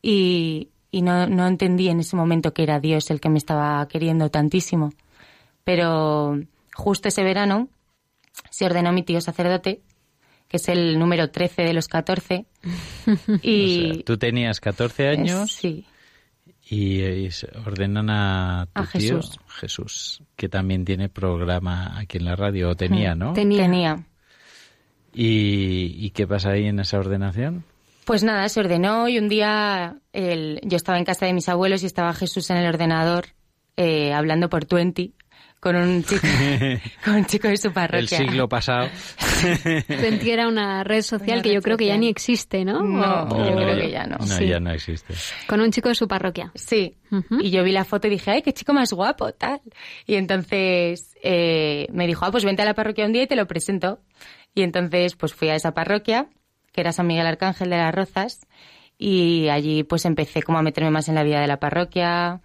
[0.00, 3.86] y, y no, no entendí en ese momento que era Dios el que me estaba
[3.88, 4.92] queriendo tantísimo.
[5.64, 6.38] Pero
[6.74, 7.68] justo ese verano
[8.50, 9.82] se ordenó mi tío sacerdote,
[10.48, 12.46] que es el número 13 de los 14.
[13.42, 15.86] y O sea, tú tenías 14 años sí,
[16.68, 19.40] y, y se ordenan a tu A tío Jesús.
[19.48, 23.32] Jesús, que también tiene programa aquí en la radio, o tenía, ¿no?
[23.32, 23.62] Tenía.
[23.62, 24.06] tenía.
[25.14, 27.64] ¿Y, ¿Y qué pasa ahí en esa ordenación?
[28.04, 31.82] Pues nada, se ordenó y un día el- yo estaba en casa de mis abuelos
[31.82, 33.26] y estaba Jesús en el ordenador
[33.76, 35.14] eh, hablando por Twenty
[35.58, 36.20] con un chico,
[37.04, 38.18] con un chico de su parroquia.
[38.18, 38.88] El siglo pasado.
[39.86, 42.00] Twenty era una red social Una que yo red creo que ya social.
[42.00, 42.82] ni existe, ¿no?
[42.82, 44.18] No, O- yo o- creo que ya no.
[44.18, 44.46] No, Sí.
[44.46, 45.14] ya no existe.
[45.46, 46.52] Con un chico de su parroquia.
[46.54, 46.96] Sí.
[47.10, 47.40] Ujú.
[47.40, 49.60] Y yo vi la foto y dije, ay, qué chico más guapo, tal.
[50.06, 53.36] Y entonces eh, me dijo, ah, pues vente a la parroquia un día y te
[53.36, 54.00] lo presento.
[54.54, 56.28] Y entonces pues fui a esa parroquia,
[56.72, 58.46] que era San Miguel Arcángel de las Rozas,
[58.98, 62.40] y allí pues empecé como a meterme más en la vida de la parroquia,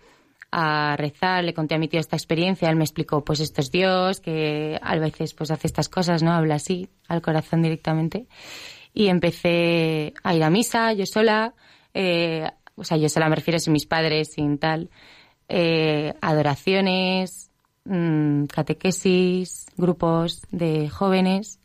[0.51, 3.71] a rezar, le conté a mi tío esta experiencia, él me explicó, pues esto es
[3.71, 6.31] Dios, que a veces pues hace estas cosas, ¿no?
[6.31, 8.27] Habla así, al corazón directamente.
[8.93, 11.53] Y empecé a ir a misa, yo sola,
[11.93, 14.89] eh, o sea, yo sola me refiero sin mis padres, sin tal,
[15.47, 17.51] eh, adoraciones,
[17.85, 21.58] mm, catequesis, grupos de jóvenes.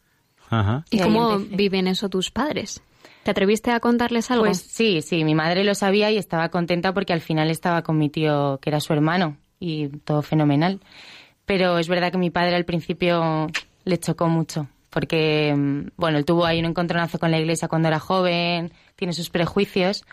[0.51, 0.85] Ajá.
[0.91, 2.83] ¿Y cómo viven eso tus padres?
[3.25, 4.45] ¿Te atreviste a contarles algo?
[4.45, 7.97] Pues sí, sí, mi madre lo sabía y estaba contenta porque al final estaba con
[7.97, 10.81] mi tío, que era su hermano, y todo fenomenal.
[11.47, 13.47] Pero es verdad que mi padre al principio
[13.85, 17.89] le chocó mucho, porque, mm, bueno, él tuvo ahí un encontronazo con la iglesia cuando
[17.89, 20.05] era joven, tiene sus prejuicios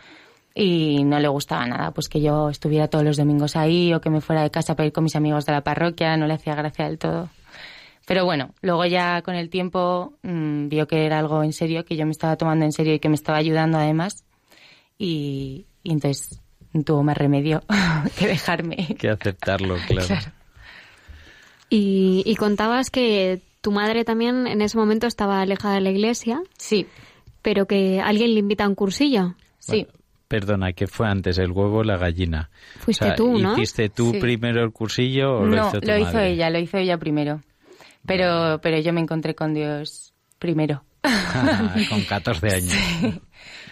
[0.54, 4.10] y no le gustaba nada, pues que yo estuviera todos los domingos ahí o que
[4.10, 6.56] me fuera de casa para ir con mis amigos de la parroquia, no le hacía
[6.56, 7.30] gracia del todo.
[8.12, 11.96] Pero bueno, luego ya con el tiempo mm, vio que era algo en serio, que
[11.96, 14.26] yo me estaba tomando en serio y que me estaba ayudando además.
[14.98, 16.42] Y, y entonces
[16.74, 17.64] no tuvo más remedio
[18.20, 18.96] que dejarme.
[19.00, 20.08] Que aceptarlo, claro.
[20.08, 20.32] Claro.
[21.70, 26.42] Y, y contabas que tu madre también en ese momento estaba alejada de la iglesia,
[26.58, 26.88] Sí,
[27.42, 29.36] pero que alguien le invita a un cursillo.
[29.60, 29.88] sí.
[30.28, 32.50] Perdona, ¿qué fue antes, el huevo o la gallina?
[32.80, 33.54] Fuiste O sea, tú, ¿no?
[33.54, 34.20] ¿Hiciste tú Sí.
[34.22, 37.42] primero el cursillo o lo no, hizo tu lo hizo ella, lo hizo ella primero.
[38.06, 40.84] Pero, pero yo me encontré con Dios primero.
[41.04, 42.74] Ah, con 14 años.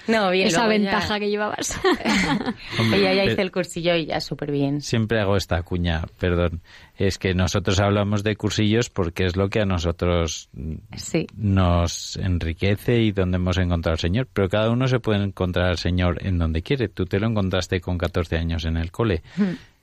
[0.08, 1.80] No, bien, Esa ya- ventaja que llevabas.
[2.80, 4.82] Hombre, Ella ya pe- hizo el cursillo y ya súper bien.
[4.82, 6.62] Siempre hago esta cuña, perdón.
[6.98, 11.28] Es que nosotros hablamos de cursillos porque es lo que a nosotros mm, Sí.
[11.36, 14.28] nos enriquece y donde hemos encontrado al Señor.
[14.34, 16.90] Pero cada uno se puede encontrar al Señor en donde quiere.
[16.90, 19.22] Tú te lo encontraste con 14 años en el cole.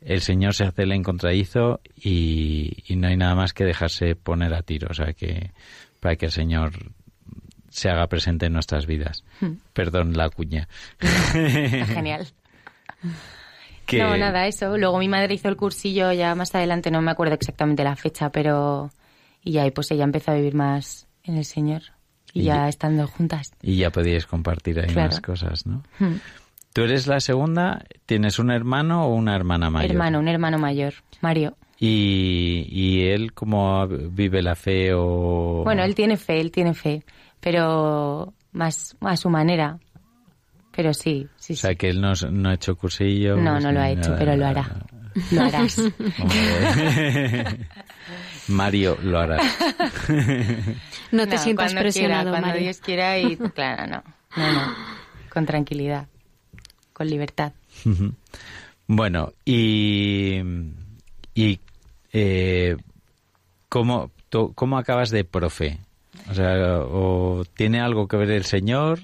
[0.00, 4.54] El Señor se hace el encontradizo y, y no hay nada más que dejarse poner
[4.54, 4.88] a tiro.
[4.90, 5.52] O sea que
[6.00, 6.72] para que el Señor
[7.70, 9.24] se haga presente en nuestras vidas.
[9.72, 10.68] Perdón la cuña.
[11.00, 12.26] Está genial.
[13.86, 14.76] Que- No, nada, eso.
[14.78, 18.30] Luego mi madre hizo el cursillo ya más adelante, no me acuerdo exactamente la fecha,
[18.30, 18.90] pero...
[19.42, 21.82] Y ya, pues ella empezó a vivir más en el Señor.
[22.32, 23.52] Y, Y ya estando juntas.
[23.62, 25.10] Y ya podíais compartir ahí Claro.
[25.10, 25.82] más cosas, ¿no?
[26.00, 26.16] Hmm.
[26.76, 27.86] ¿Tú eres la segunda?
[28.04, 29.92] ¿Tienes un hermano o una hermana mayor?
[29.92, 31.56] Hermano, un hermano mayor, Mario.
[31.80, 35.62] ¿Y, y él cómo vive la fe o...?
[35.64, 37.02] Bueno, él tiene fe, él tiene fe,
[37.40, 39.78] pero más a su manera.
[40.70, 41.76] Pero sí, sí, O sea, sí.
[41.76, 43.36] que él no, no ha hecho cursillo.
[43.36, 44.68] No, no lo ha hecho, pero lo hará.
[45.32, 45.80] Lo harás.
[48.48, 49.38] Mario lo hará.
[51.10, 52.62] No te No, sientas cuando presionado, quiera, cuando Mario.
[52.64, 54.02] Dios quiera y claro, no,
[54.36, 54.74] no, no,
[55.32, 56.06] con tranquilidad,
[56.96, 57.52] con libertad.
[58.86, 60.40] bueno, y...
[61.34, 61.60] y
[62.14, 62.76] eh,
[63.68, 65.78] ¿cómo, tú- ¿Cómo acabas de profe?
[66.30, 69.00] O sea, ¿o tiene algo que ver el Señor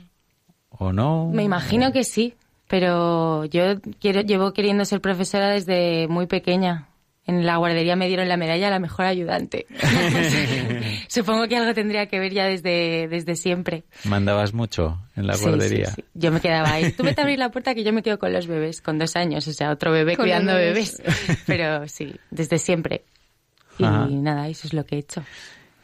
[0.70, 1.28] o no?
[1.30, 2.32] Me imagino que sí,
[2.68, 6.88] pero yo quiero, llevo queriendo ser profesora desde muy pequeña.
[7.24, 9.66] En la guardería me dieron la medalla a la mejor ayudante.
[11.08, 13.84] Supongo que algo tendría que ver ya desde, desde siempre.
[14.04, 15.86] ¿Mandabas mucho en la Sí, guardería?
[15.86, 16.04] sí, sí.
[16.14, 16.90] Yo me quedaba ahí.
[16.92, 19.14] Tú vete a abrir la puerta que yo me quedo con los bebés, con dos
[19.14, 20.98] años, o sea, otro bebé Con cuidando bebés.
[20.98, 21.42] bebés.
[21.46, 23.04] Pero sí, desde siempre.
[23.78, 24.08] Y Ajá.
[24.10, 25.22] nada, eso es lo que he hecho.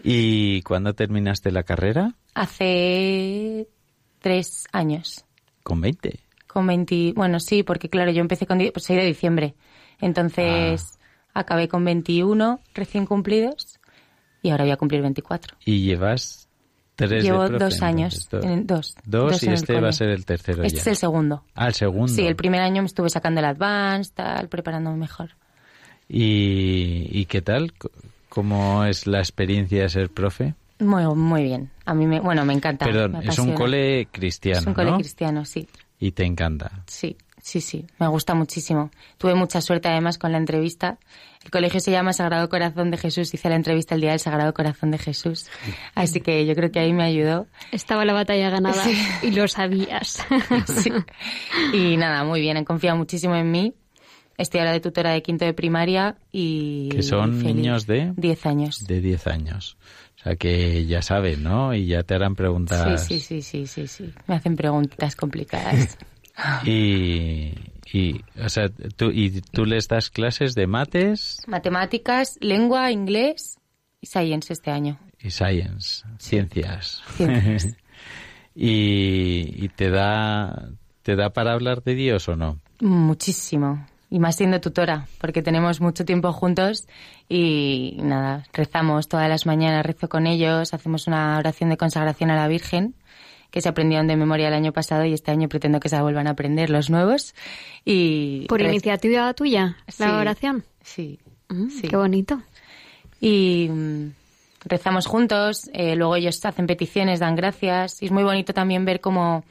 [0.02, 2.14] ¿Y cuándo terminaste la carrera?
[2.34, 3.66] Hace
[4.20, 5.24] tres años.
[5.62, 6.18] Con 20.
[6.46, 9.54] Con 20, bueno, sí, porque claro, yo empecé con pues, 6 de diciembre.
[10.00, 10.97] Entonces Ah.
[11.38, 13.78] Acabé con 21 recién cumplidos
[14.42, 15.56] y ahora voy a cumplir 24.
[15.64, 16.48] Y llevas
[16.96, 19.88] tres Llevo de profe, dos años, entonces, en- dos, Dos, dos y en este va
[19.88, 20.80] a ser el tercero Este ya.
[20.82, 21.44] es el segundo.
[21.54, 22.12] Ah, el segundo.
[22.12, 25.30] Sí, el primer año me estuve sacando el Advance, tal, preparándome mejor.
[26.08, 27.72] ¿Y, ¿Y qué tal?
[28.28, 30.54] ¿Cómo es la experiencia de ser profe?
[30.80, 31.70] Muy, muy bien.
[31.84, 32.86] A mí, me, bueno, me encanta.
[32.86, 34.96] Perdón, me es un cole cristiano, Es un cole ¿no?
[34.98, 35.68] cristiano, sí.
[35.98, 36.70] Y te encanta.
[36.86, 37.16] Sí,
[37.48, 37.86] sí, sí.
[37.98, 38.90] Me gusta muchísimo.
[39.18, 40.98] Tuve mucha suerte además con la entrevista.
[41.44, 43.32] El colegio se llama Sagrado Corazón de Jesús.
[43.32, 45.46] Hice la entrevista el día del Sagrado Corazón de Jesús.
[45.94, 47.46] Así que yo creo que ahí me ayudó.
[47.72, 48.96] Estaba la batalla ganada Sí.
[49.22, 50.24] y lo sabías.
[50.66, 50.90] Sí.
[51.72, 52.56] Y nada, muy bien.
[52.56, 53.74] Han confiado muchísimo en mí.
[54.36, 56.90] Estoy ahora de tutora de quinto de primaria y...
[56.90, 57.54] Que son feliz.
[57.56, 58.12] niños de...
[58.16, 58.84] 10 años.
[58.86, 59.76] De 10 años.
[60.20, 61.74] O sea que ya saben, ¿no?
[61.74, 63.04] Y ya te harán preguntas.
[63.06, 64.12] Sí, sí, sí, sí, sí, sí.
[64.28, 65.98] Me hacen preguntas complicadas.
[66.64, 67.54] Y,
[67.92, 73.58] Y, o sea, tú, ¿y tú les das clases de mates Matemáticas, lengua, inglés
[74.00, 74.98] y science este año.
[75.20, 77.02] y science, ciencias?
[77.16, 77.76] Ciencias.
[78.54, 80.70] y, y te da
[81.08, 82.58] te da para hablar de Dios o no?
[82.80, 83.86] Muchísimo.
[84.10, 86.86] Y más siendo tutora, porque tenemos mucho tiempo juntos
[87.30, 92.36] y nada, rezamos todas las mañanas, rezo con ellos, hacemos una oración de consagración a
[92.36, 92.94] la Virgen,
[93.50, 96.26] que se aprendieron de memoria el año pasado y este año pretendo que se vuelvan
[96.26, 97.34] a aprender los nuevos.
[97.84, 100.02] Y Por iniciativa tuya, Sí.
[100.02, 100.64] la oración.
[100.82, 101.18] Sí.
[101.48, 101.88] Mm, Sí.
[101.88, 102.42] Qué bonito.
[103.20, 104.10] y mm,
[104.64, 109.00] rezamos juntos, eh, luego ellos hacen peticiones, dan gracias y es muy bonito también ver
[109.00, 109.44] cómo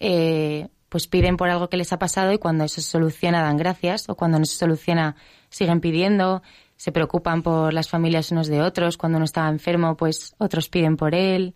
[0.00, 3.56] eh, pues piden por algo que les ha pasado y cuando eso se soluciona dan
[3.56, 5.14] gracias o cuando no se soluciona
[5.48, 6.42] siguen pidiendo,
[6.76, 10.96] se preocupan por las familias unos de otros, cuando uno está enfermo pues otros piden
[10.96, 11.54] por él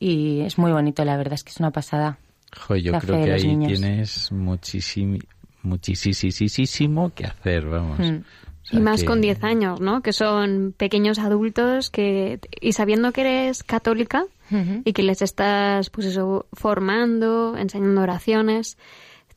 [0.00, 2.18] y es muy bonito la verdad, es que es una pasada.
[2.66, 3.78] Jo, yo La creo que ahí niños.
[3.80, 5.18] tienes muchísimo
[5.62, 7.98] muchísimo que hacer, vamos.
[7.98, 8.02] Mm.
[8.02, 10.02] O sea y más que- con 10 años, ¿no?
[10.02, 14.24] Que son pequeños adultos que y sabiendo que eres católica
[14.84, 18.78] y que les estás pues eso formando, enseñando oraciones,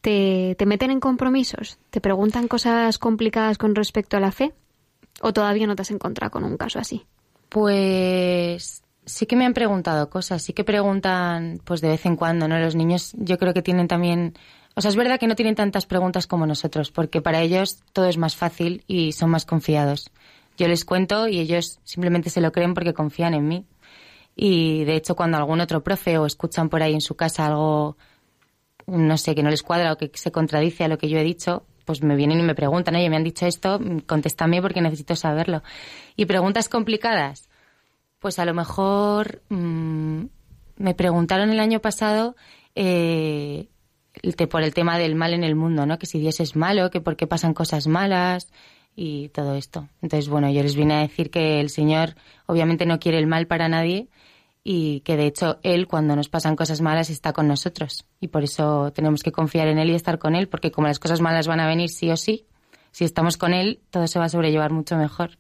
[0.01, 4.53] te, te meten en compromisos, te preguntan cosas complicadas con respecto a la fe
[5.21, 7.05] o todavía no te has encontrado con un caso así.
[7.49, 12.47] Pues sí que me han preguntado cosas, sí que preguntan pues de vez en cuando,
[12.47, 12.57] ¿no?
[12.59, 14.33] Los niños yo creo que tienen también,
[14.75, 18.07] o sea, es verdad que no tienen tantas preguntas como nosotros, porque para ellos todo
[18.07, 20.11] es más fácil y son más confiados.
[20.57, 23.65] Yo les cuento y ellos simplemente se lo creen porque confían en mí.
[24.35, 27.97] Y de hecho cuando algún otro profe o escuchan por ahí en su casa algo,
[28.87, 31.23] no sé, que no les cuadra o que se contradice a lo que yo he
[31.23, 35.15] dicho, pues me vienen y me preguntan, oye, me han dicho esto, contéstame porque necesito
[35.15, 35.63] saberlo.
[36.15, 37.49] Y preguntas complicadas,
[38.23, 40.23] pues a lo mejor mm,
[40.77, 42.37] me preguntaron el año pasado
[42.73, 43.67] eh,
[44.49, 45.99] por el tema del mal en el mundo, ¿no?
[45.99, 48.47] Que si Dios es malo, que por qué pasan cosas malas
[48.95, 49.89] y todo esto.
[50.01, 53.45] Entonces, bueno, yo les vine a decir que el Señor obviamente no quiere el mal
[53.45, 54.07] para nadie
[54.63, 58.45] y que de hecho Él cuando nos pasan cosas malas está con nosotros y por
[58.45, 61.45] eso tenemos que confiar en Él y estar con Él porque como las cosas malas
[61.45, 62.45] van a venir sí o sí,
[62.91, 65.31] si estamos con Él todo se va a sobrellevar mucho mejor.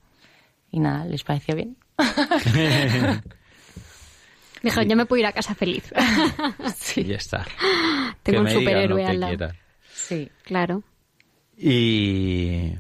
[0.69, 1.77] Y nada, ¿les pareció bien?
[4.61, 5.91] Dijeron, yo me puedo ir a casa feliz.
[6.95, 7.45] Y ya está.
[8.23, 9.53] Tengo Que un me digan superhéroe lo que al lado.
[9.93, 10.29] Sí.
[10.43, 10.83] Claro.
[11.57, 12.71] Y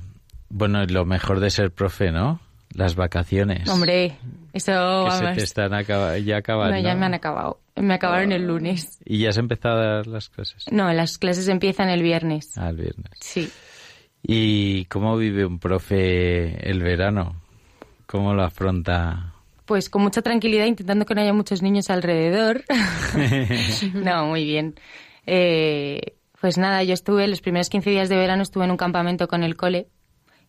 [0.49, 2.39] bueno, lo mejor de ser profe, ¿no?
[2.73, 3.67] Las vacaciones.
[3.69, 4.17] Hombre,
[4.53, 5.37] eso que se vamos.
[5.37, 6.71] te están acaba- ya acaban.
[6.71, 7.59] No, ya me han acabado.
[7.75, 8.99] Me acabaron el lunes.
[9.05, 10.65] Y ya has empezado a dar las clases.
[10.71, 12.57] No, las clases empiezan el viernes.
[12.57, 13.11] Al viernes.
[13.19, 13.49] Sí.
[14.21, 17.41] ¿Y cómo vive un profe el verano?
[18.05, 19.33] ¿Cómo lo afronta?
[19.65, 22.63] Pues con mucha tranquilidad, intentando que no haya muchos niños alrededor.
[23.93, 24.75] no, muy bien.
[25.25, 29.27] Eh, pues nada, yo estuve los primeros 15 días de verano, estuve en un campamento
[29.27, 29.87] con el cole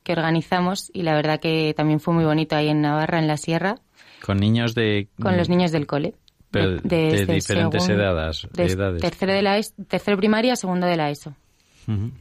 [0.02, 3.36] que organizamos y la verdad que también fue muy bonito ahí en Navarra, en la
[3.36, 3.76] sierra,
[4.20, 5.08] Con niños de...
[5.22, 6.14] con los niños del cole.
[6.50, 9.00] Pero de desde diferentes segundo- edades- de edades.
[9.00, 11.34] Tercero, de la ES- tercero primaria, segundo de la ESO.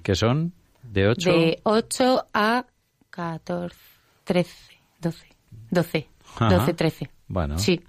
[0.02, 0.54] ¿Que son?
[0.82, 1.30] ¿De 8?
[1.32, 2.65] De 8 a
[3.10, 3.76] 14,
[4.24, 4.73] 13,
[5.04, 5.28] 12.
[5.70, 6.50] 12, Ajá.
[6.50, 7.10] 12, 13.
[7.28, 7.82] Bueno, Sí,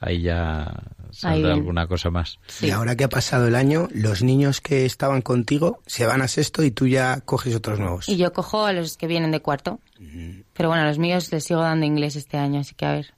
[0.00, 1.52] ahí ya Ahí saldrá bien.
[1.52, 2.38] alguna cosa más.
[2.46, 2.66] sí.
[2.66, 6.28] Y ahora que ha pasado el año, los niños que estaban contigo se van a
[6.28, 8.08] sexto y tú ya coges otros nuevos.
[8.08, 9.80] Y yo cojo a los que vienen de cuarto.
[10.52, 13.14] Pero bueno, a los míos les sigo dando inglés este año, así que a ver.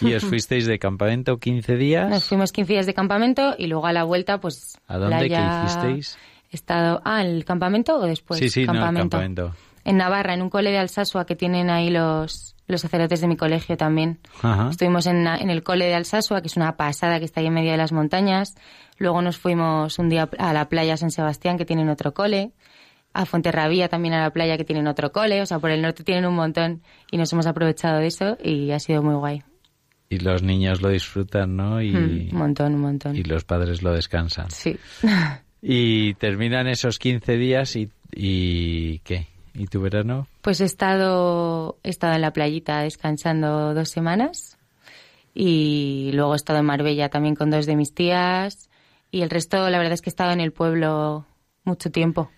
[0.00, 2.08] ¿Y os fuisteis de campamento 15 días?
[2.10, 4.76] Nos fuimos 15 días de campamento y luego a la vuelta, pues.
[4.86, 5.16] ¿A dónde?
[5.20, 6.18] ¿Qué playa- hicisteis?
[6.50, 7.00] He estado.
[7.04, 8.38] Ah, ¿el campamento o después?
[8.40, 9.54] sí, sí, no, el campamento.
[9.84, 13.36] En Navarra, en un cole de Alsasua que tienen ahí los, los sacerdotes de mi
[13.36, 14.18] colegio también.
[14.42, 14.68] Ajá.
[14.70, 17.54] Estuvimos en, en el cole de Alsasua, que es una pasada que está ahí en
[17.54, 18.54] medio de las montañas.
[18.98, 22.52] Luego nos fuimos un día a la playa San Sebastián, que tienen otro cole.
[23.14, 25.42] A Fuenterrabía también a la playa, que tienen otro cole.
[25.42, 28.70] O sea, por el norte tienen un montón y nos hemos aprovechado de eso y
[28.70, 29.42] ha sido muy guay.
[30.08, 31.80] Y los niños lo disfrutan, ¿no?
[31.82, 33.16] Y, Mm, un montón, un montón.
[33.16, 34.50] y los padres lo descansan.
[34.50, 34.78] Sí.
[35.64, 39.28] Y terminan esos 15 días y, y ¿qué?
[39.54, 40.26] ¿Y tu verano?
[40.40, 44.58] Pues he estado, he estado en la playita descansando dos semanas
[45.34, 48.70] y luego he estado en Marbella también con dos de mis tías
[49.10, 51.26] y el resto la verdad es que he estado en el pueblo
[51.64, 52.30] mucho tiempo.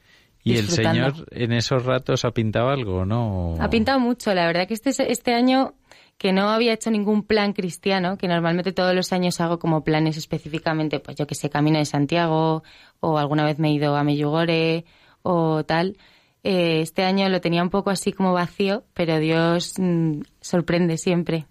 [0.43, 3.57] ¿Y el señor en esos ratos ha pintado algo no?
[3.61, 5.75] Ha pintado mucho, la verdad que este, este año
[6.19, 10.17] que no había hecho ningún plan cristiano, que normalmente todos los años hago como planes
[10.17, 12.63] específicamente, pues yo que sé, Camino de Santiago
[13.01, 14.85] o alguna vez me he ido a Meyugore
[15.23, 15.97] o tal.
[16.45, 21.47] Eh, este año lo tenía un poco así como vacío, pero Dios mm, sorprende siempre.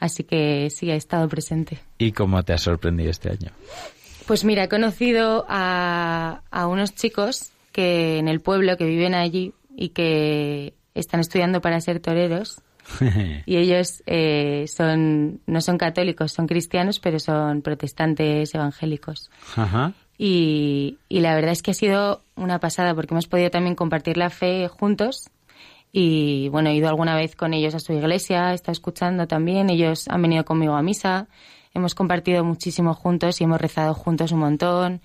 [0.00, 1.78] Así que sí, ha estado presente.
[1.98, 3.50] ¿Y cómo te ha sorprendido este año?
[4.26, 9.52] Pues mira, he conocido a, a unos chicos que en el pueblo que viven allí
[9.76, 12.62] y que están estudiando para ser toreros
[13.46, 19.30] y ellos eh, son no son católicos, son cristianos, pero son protestantes evangélicos.
[19.56, 19.92] Ajá.
[20.22, 24.18] Y, y la verdad es que ha sido una pasada porque hemos podido también compartir
[24.18, 25.30] la fe juntos.
[25.92, 29.70] Y bueno, he ido alguna vez con ellos a su iglesia, he estado escuchando también,
[29.70, 31.26] ellos han venido conmigo a misa,
[31.72, 35.00] hemos compartido muchísimo juntos y hemos rezado juntos un montón.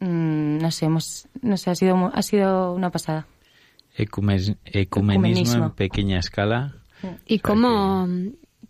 [0.00, 3.26] Mm, no sé, hemos, no sé, ha sido, ha sido una pasada.
[3.96, 5.64] Ecumen- ecumenismo, Ecumenismo.
[5.66, 6.74] en pequeña escala.
[7.24, 8.08] ¿Y cómo,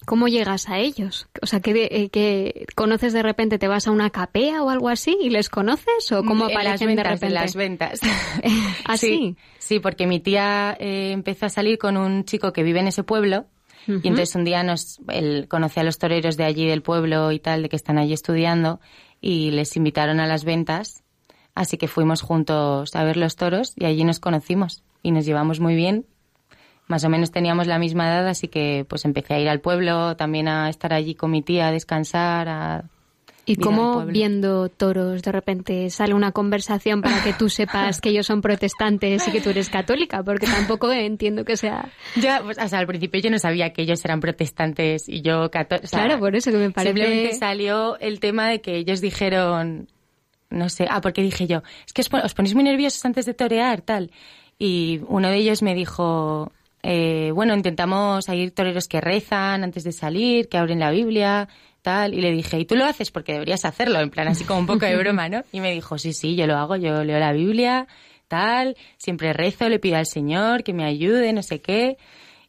[0.07, 1.29] cómo llegas a ellos?
[1.43, 4.89] O sea, que, eh, que conoces de repente, te vas a una capea o algo
[4.89, 7.27] así y les conoces o cómo En las aparecen ventas, de repente.
[7.27, 8.01] En las ventas.
[8.87, 9.37] ¿Ah, sí?
[9.59, 13.03] Sí, porque mi tía eh, empezó a salir con un chico que vive en ese
[13.03, 13.47] pueblo
[13.87, 17.39] y entonces un día nos, él conocía a los toreros de allí del pueblo y
[17.39, 18.81] tal, de que están allí estudiando
[19.21, 21.05] y les invitaron a las ventas.
[21.55, 25.61] Así que fuimos juntos a ver los toros y allí nos conocimos y nos llevamos
[25.61, 26.05] muy bien.
[26.89, 30.17] Más o menos teníamos la misma edad, así que pues empecé a ir al pueblo,
[30.17, 32.85] también a estar allí con mi tía, a descansar, a
[33.49, 38.27] ¿Y cómo viendo toros de repente sale una conversación para que tú sepas que ellos
[38.27, 40.21] son protestantes y que tú eres católica?
[40.25, 41.89] Porque tampoco entiendo que sea...
[42.17, 45.49] Ya, pues, o sea, al principio yo no sabía que ellos eran protestantes y yo
[45.53, 45.87] católica.
[45.89, 49.87] Claro, por eso que me parece- Simplemente salió el tema de que ellos dijeron,
[50.51, 53.27] no sé, ah, porque dije yo, es que os, pon- os ponéis muy nerviosos antes
[53.27, 54.11] de torear, tal.
[54.59, 56.51] Y uno de ellos me dijo,
[56.89, 61.49] eh, bueno, intentamos ir toreros que rezan antes de salir, que abren la Biblia,
[61.83, 62.15] tal.
[62.15, 63.11] Y le dije, ¿y tú lo haces?
[63.11, 65.43] Porque deberías hacerlo, en plan así como un poco de broma, ¿no?
[65.51, 67.89] Y me dijo, sí, sí, yo lo hago, yo leo la Biblia,
[68.29, 71.99] tal, siempre rezo, le pido al Señor que me ayude, no sé qué.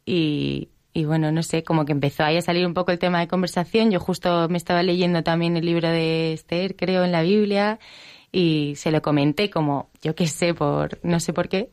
[0.06, 3.20] Y, y bueno, no sé, como que empezó ahí a salir un poco el tema
[3.20, 3.90] de conversación.
[3.90, 7.80] Yo justo me estaba leyendo también el libro de Esther, creo, en la Biblia,
[8.32, 11.72] y se lo comenté como, yo qué sé, por no sé por qué.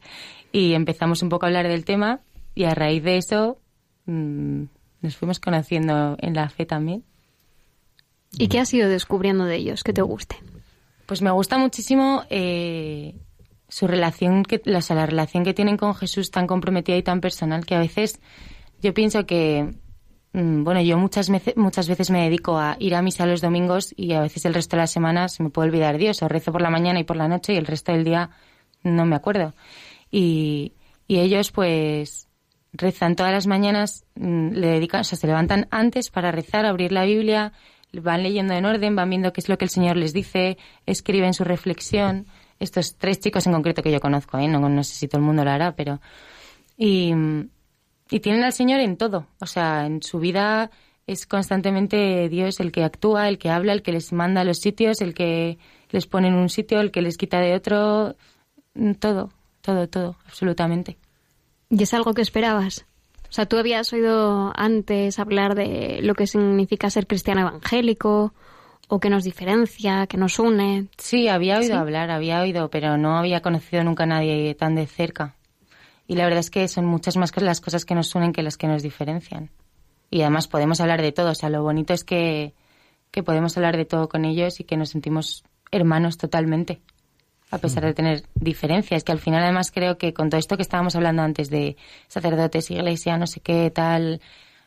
[0.51, 2.21] Y empezamos un poco a hablar del tema,
[2.55, 3.59] y a raíz de eso
[4.07, 4.65] mm,
[5.01, 7.05] nos fuimos conociendo en la fe también.
[8.39, 10.37] ¿Y qué has ido descubriendo de ellos que te guste?
[11.07, 13.15] Pues me gusta muchísimo eh,
[13.69, 17.21] su relación, que, o sea, la relación que tienen con Jesús tan comprometida y tan
[17.21, 18.21] personal que a veces
[18.81, 19.75] yo pienso que,
[20.33, 23.93] mm, bueno, yo muchas veces, muchas veces me dedico a ir a misa los domingos
[23.97, 26.63] y a veces el resto de las semanas me puedo olvidar Dios, o rezo por
[26.63, 28.31] la mañana y por la noche y el resto del día
[28.83, 29.55] no me acuerdo.
[30.11, 30.73] Y,
[31.07, 32.24] y ellos pues
[32.75, 36.93] rezan todas las mañanas, mm, le dedican, o sea, se levantan antes para rezar, abrir
[36.93, 37.53] la Biblia,
[37.93, 41.33] van leyendo en orden, van viendo qué es lo que el Señor les dice, escriben
[41.35, 42.27] su reflexión.
[42.59, 44.49] Estos tres chicos en concreto que yo conozco, ¿eh?
[44.49, 46.01] no, no sé si todo el mundo lo hará, pero...
[46.77, 47.13] Y,
[48.11, 49.27] y tienen al Señor en todo.
[49.41, 50.71] O sea, en su vida
[51.07, 54.59] es constantemente Dios el que actúa, el que habla, el que les manda a los
[54.59, 55.59] sitios, el que
[55.91, 58.17] les pone en un sitio, el que les quita de otro.
[58.75, 60.97] Mm, Todo, todo, todo, absolutamente.
[61.77, 62.87] ¿Y es algo que esperabas?
[63.29, 68.33] O sea, tú habías oído antes hablar de lo que significa ser cristiano evangélico
[68.87, 70.87] o que nos diferencia, que nos une.
[70.99, 71.81] Sí, había oído ¿Sí?
[71.81, 75.35] hablar, había oído, pero no había conocido nunca a nadie tan de cerca.
[76.07, 78.57] Y la verdad es que son muchas más las cosas que nos unen que las
[78.57, 79.51] que nos diferencian.
[80.11, 81.31] Y además podemos hablar de todo.
[81.31, 82.55] O sea, lo bonito es que,
[83.11, 86.83] que podemos hablar de todo con ellos y que nos sentimos hermanos totalmente.
[87.55, 89.05] A pesar de tener diferencias.
[89.05, 91.77] Que al final, además, creo que con todo esto que estábamos hablando antes de
[92.09, 94.21] sacerdotes, iglesia, no sé qué, tal,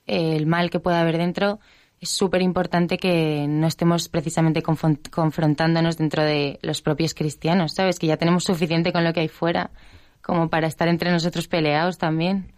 [0.06, 1.60] eh, el mal que pueda haber dentro,
[2.00, 7.98] es súper importante que no estemos precisamente confron- confrontándonos dentro de los propios cristianos, ¿sabes?
[8.00, 9.72] Que ya tenemos suficiente con lo que hay fuera
[10.22, 12.52] como para estar entre nosotros peleados también.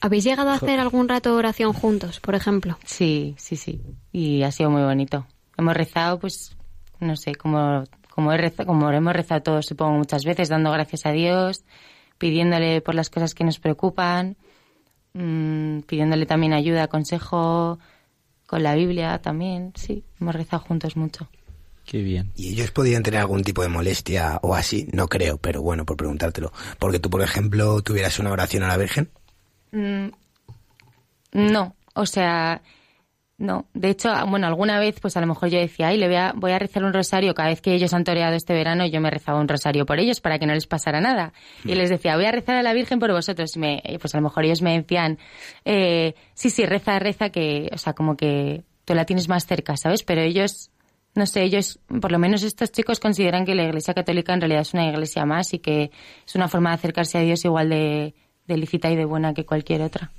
[0.00, 2.78] ¿Habéis llegado a hacer algún rato de oración juntos, por ejemplo?
[2.84, 3.80] Sí, sí, sí.
[4.12, 5.26] Y ha sido muy bonito.
[5.56, 6.56] Hemos rezado, pues,
[7.00, 7.84] no sé, como,
[8.14, 11.64] como, he rezado, como hemos rezado todos, supongo, muchas veces, dando gracias a Dios,
[12.16, 14.36] pidiéndole por las cosas que nos preocupan,
[15.14, 17.80] mm, pidiéndole también ayuda, consejo,
[18.46, 20.04] con la Biblia también, sí.
[20.20, 21.28] Hemos rezado juntos mucho.
[21.84, 22.30] Qué bien.
[22.36, 24.88] ¿Y ellos podían tener algún tipo de molestia o así?
[24.92, 26.52] No creo, pero bueno, por preguntártelo.
[26.78, 29.10] Porque tú, por ejemplo, tuvieras una oración a la Virgen.
[29.72, 30.06] Mm,
[31.32, 32.62] No, o sea,
[33.36, 33.66] no.
[33.74, 36.16] De hecho, ah, bueno, alguna vez, pues a lo mejor yo decía, ay, le voy
[36.16, 37.34] a, voy a rezar un rosario.
[37.34, 40.20] Cada vez que ellos han toreado este verano, yo me rezaba un rosario por ellos
[40.20, 41.32] para que no les pasara nada.
[41.64, 43.56] Y les decía, voy a rezar a la Virgen por vosotros.
[43.56, 45.18] Y me, y pues a lo mejor ellos me decían,
[45.64, 49.76] eh, sí, sí, reza, reza, que, o sea, como que tú la tienes más cerca,
[49.76, 50.04] ¿sabes?
[50.04, 50.70] Pero ellos,
[51.16, 54.62] no sé, ellos, por lo menos estos chicos consideran que la Iglesia Católica en realidad
[54.62, 55.90] es una iglesia más y que
[56.24, 58.14] es una forma de acercarse a Dios igual de,
[58.46, 60.12] de lícita y de buena que cualquier otra.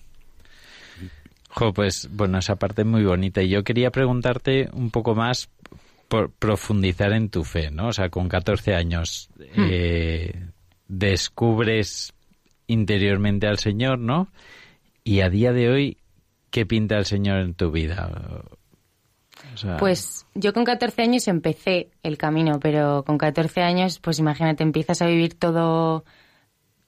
[1.56, 3.42] Jo, pues bueno, esa parte es muy bonita.
[3.42, 5.50] Y yo quería preguntarte un poco más
[6.10, 7.88] por profundizar en tu fe, ¿no?
[7.88, 10.48] O sea, con 14 años eh,
[10.88, 12.14] descubres
[12.68, 14.28] interiormente al Señor, ¿no?
[15.04, 15.98] Y a día de hoy,
[16.52, 18.44] ¿qué pinta el Señor en tu vida?
[19.54, 24.20] O sea, Pues yo con 14 años empecé el camino, pero con 14 años, pues
[24.20, 26.04] imagínate, empiezas a vivir todo,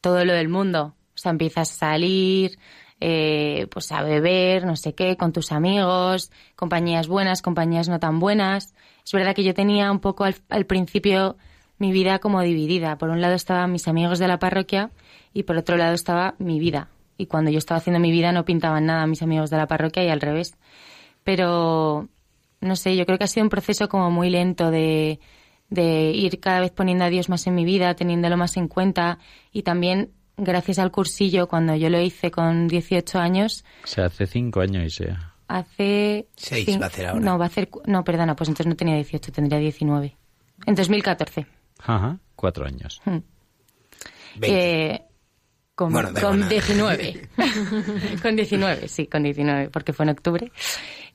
[0.02, 0.96] todo lo del mundo.
[1.16, 2.60] O sea, empiezas a salir,
[3.00, 8.20] eh, pues a beber, no sé qué, con tus amigos, compañías buenas, compañías no tan
[8.20, 8.74] buenas.
[9.06, 11.38] Es verdad que yo tenía un poco al, principio
[11.78, 12.98] mi vida como dividida.
[12.98, 14.92] Por un lado estaban mis amigos de la parroquia
[15.34, 16.90] y por otro lado estaba mi vida.
[17.18, 20.04] Y cuando yo estaba haciendo mi vida no pintaban nada mis amigos de la parroquia
[20.04, 20.58] y al revés.
[21.24, 22.10] Pero
[22.62, 25.20] no sé, yo creo que ha sido un proceso como muy lento de,
[25.70, 29.20] de ir cada vez poniendo a Dios más en mi vida, teniéndolo más en cuenta
[29.52, 34.26] y también gracias al cursillo, cuando yo lo hice con 18 años, o sea, hace
[34.28, 35.34] cinco años y sea.
[35.48, 36.28] hace...
[36.36, 37.20] Seis cin- va a hacer ahora.
[37.22, 37.70] No, va a hacer...
[37.86, 40.16] No, perdona, pues entonces no tenía 18, tendría 19.
[40.66, 41.46] En 2014.
[41.80, 43.02] Ajá, cuatro años.
[43.06, 43.18] Hmm.
[44.40, 44.92] Veinte.
[44.96, 45.02] Eh,
[45.76, 46.50] con, Bueno, con igual.
[46.50, 47.30] 19.
[48.22, 50.52] con 19, sí, con 19, porque fue en octubre.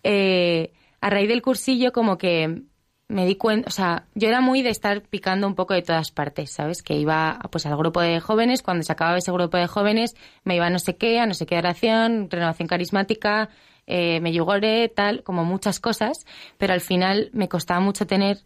[0.03, 2.63] Eh, a raíz del cursillo, como que
[3.09, 6.11] me di cuenta, o sea, yo era muy de estar picando un poco de todas
[6.11, 6.83] partes, ¿sabes?
[6.83, 10.57] Que iba pues al grupo de jóvenes, cuando se acababa ese grupo de jóvenes, me
[10.57, 13.51] iba a no sé qué, a no sé qué oración, renovación carismática,
[13.87, 16.27] eh, me yugore, tal, como muchas cosas,
[16.57, 18.39] pero al final me costaba mucho tener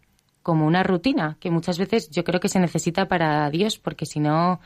[0.43, 4.21] como una rutina, que muchas veces yo creo que se necesita para Dios, porque si
[4.21, 4.61] no,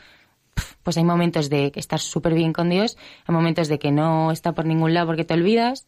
[0.82, 4.53] pues hay momentos de estar súper bien con Dios, hay momentos de que no está
[4.53, 5.86] por ningún lado porque te olvidas.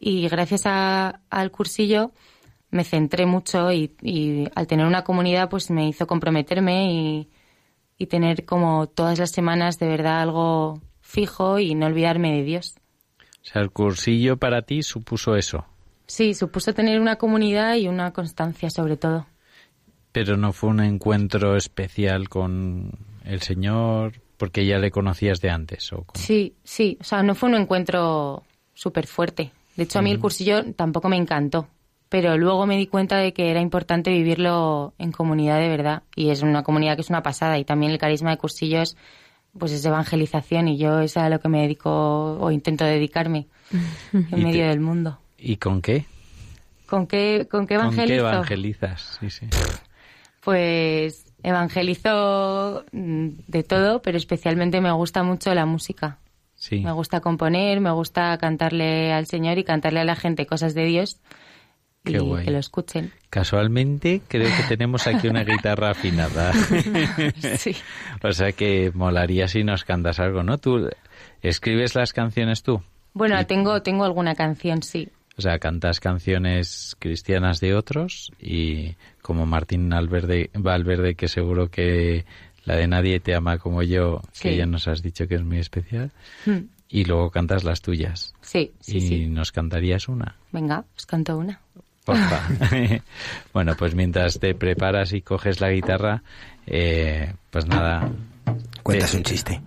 [0.00, 2.12] Y gracias al cursillo
[2.70, 7.28] me centré mucho y, y al tener una comunidad pues me hizo comprometerme y,
[7.96, 12.74] y tener como todas las semanas de verdad algo fijo y no olvidarme de Dios.
[13.42, 15.64] O sea, el cursillo para ti supuso eso,
[16.06, 19.26] Sí, supuso tener una comunidad y una constancia sobre todo.
[20.12, 22.92] pero no fue un encuentro especial con
[23.24, 25.92] el Señor porque ya le conocías de antes.
[25.92, 26.12] ¿o cómo?
[26.14, 28.42] Sí, sí, o sea, no fue un encuentro
[28.72, 29.50] súper fuerte.
[29.76, 31.68] De hecho, a mí el cursillo tampoco me encantó,
[32.08, 36.30] pero luego me di cuenta de que era importante vivirlo en comunidad de verdad y
[36.30, 38.96] es una comunidad que es una pasada y también el carisma de cursillos
[39.58, 43.46] pues es evangelización y yo es a lo que me dedico o intento dedicarme
[44.12, 45.18] en medio te- del mundo.
[45.38, 46.04] ¿Y con qué?
[46.86, 49.18] ¿Con qué, con qué ¿Con qué evangelizas?
[49.20, 49.46] Sí, sí.
[50.40, 56.18] Pues evangelizo mm, de todo, pero especialmente me gusta mucho la música.
[56.54, 56.80] Sí.
[56.80, 60.84] Me gusta componer, me gusta cantarle al Señor y cantarle a la gente cosas de
[60.86, 61.20] Dios
[62.08, 62.44] y Qué guay.
[62.44, 63.12] que lo escuchen.
[63.30, 66.52] Casualmente creo que tenemos aquí una guitarra afinada.
[67.58, 67.74] Sí.
[68.22, 70.58] o sea que molaría si nos cantas algo, ¿no?
[70.58, 70.88] ¿Tú
[71.42, 72.82] escribes las canciones tú?
[73.14, 75.08] Bueno, tengo, tengo alguna canción, sí.
[75.36, 82.24] O sea, cantas canciones cristianas de otros y como Martín Alverde, Valverde, que seguro que
[82.64, 85.58] la de Nadie te ama como yo, que ya nos has dicho que es muy
[85.58, 86.10] especial,
[86.44, 86.66] Hmm.
[86.88, 88.34] y luego cantas las tuyas.
[88.40, 89.26] Sí, sí, y sí.
[89.26, 90.36] nos cantarías una.
[90.52, 91.60] Venga, os canto una.
[92.08, 92.40] Porfa.
[93.52, 96.22] bueno, pues mientras te preparas y coges la guitarra,
[96.66, 98.10] eh, pues nada.
[98.82, 99.60] Cuentas Ve- un chiste.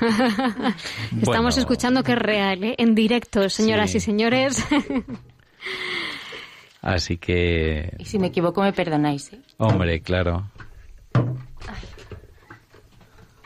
[0.00, 0.74] Estamos
[1.22, 2.74] Bueno, escuchando que es real, ¿eh?
[2.76, 3.98] en directo, señoras Sí.
[3.98, 4.66] y señores.
[6.82, 9.32] Así que, Y si me equivoco me perdonáis.
[9.32, 9.38] ¿eh?
[9.58, 10.50] hombre, claro.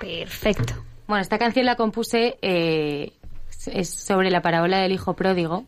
[0.01, 0.83] Perfecto.
[1.07, 3.13] Bueno, esta canción la compuse, eh,
[3.67, 5.67] es sobre la parábola del hijo pródigo.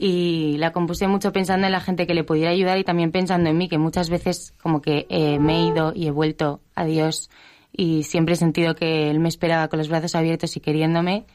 [0.00, 3.50] Y la compuse mucho pensando en la gente que le pudiera ayudar y también pensando
[3.50, 6.84] en mí, que muchas veces como que eh, me he ido y he vuelto a
[6.84, 7.28] Dios
[7.72, 11.26] y siempre he sentido que Él me esperaba con los brazos abiertos y queriéndome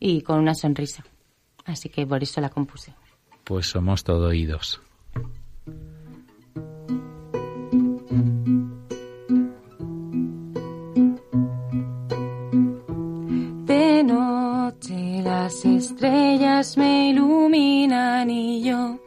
[0.00, 1.04] y con una sonrisa.
[1.64, 2.92] Así que por eso la compuse.
[3.44, 4.80] Pues somos todo oídos.
[15.40, 18.98] Las estrellas me iluminan y yo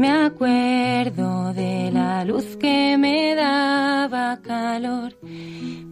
[0.00, 5.10] me acuerdo de la luz que me daba calor.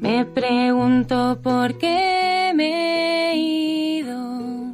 [0.01, 4.73] Me pregunto por qué me he ido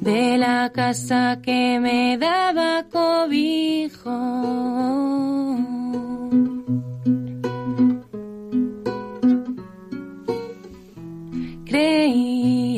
[0.00, 4.18] de la casa que me daba cobijo.
[11.64, 12.38] Creía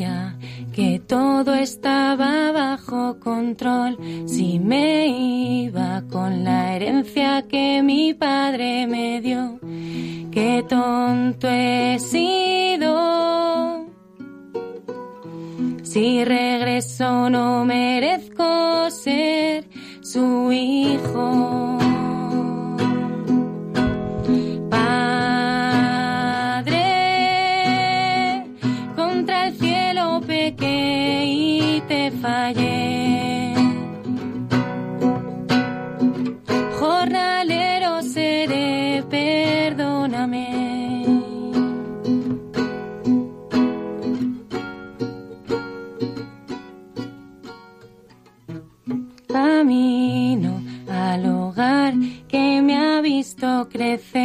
[1.11, 9.59] todo estaba bajo control si me iba con la herencia que mi padre me dio.
[10.31, 13.87] Qué tonto he sido.
[15.83, 19.65] Si regreso no merezco ser
[19.99, 21.81] su hijo.
[32.21, 33.53] Fallé.
[36.79, 40.61] Jornalero seré, perdóname.
[49.27, 51.93] camino al hogar
[52.27, 54.20] que me ha visto crecer,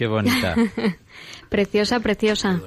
[0.00, 0.56] Qué bonita.
[1.50, 2.58] Preciosa, preciosa.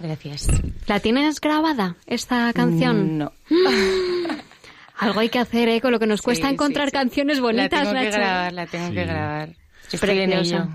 [0.00, 0.48] Gracias.
[0.88, 3.16] ¿La tienes grabada, esta canción?
[3.16, 3.32] No.
[4.98, 5.80] Algo hay que hacer, ¿eh?
[5.80, 6.96] Con lo que nos cuesta Sí, encontrar sí, sí.
[6.98, 8.16] canciones La bonitas, tengo que Nacho.
[8.18, 8.94] grabar, la tengo Sí.
[8.94, 9.48] que grabar.
[9.92, 10.56] Estoy en Preciosa.
[10.64, 10.68] ello.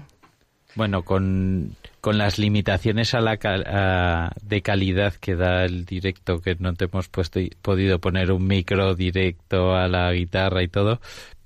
[0.75, 6.39] Bueno, con, con las limitaciones a la cal- a- de calidad que da el directo,
[6.39, 11.01] que no te hemos puesto, podido poner un micro directo a la guitarra y todo,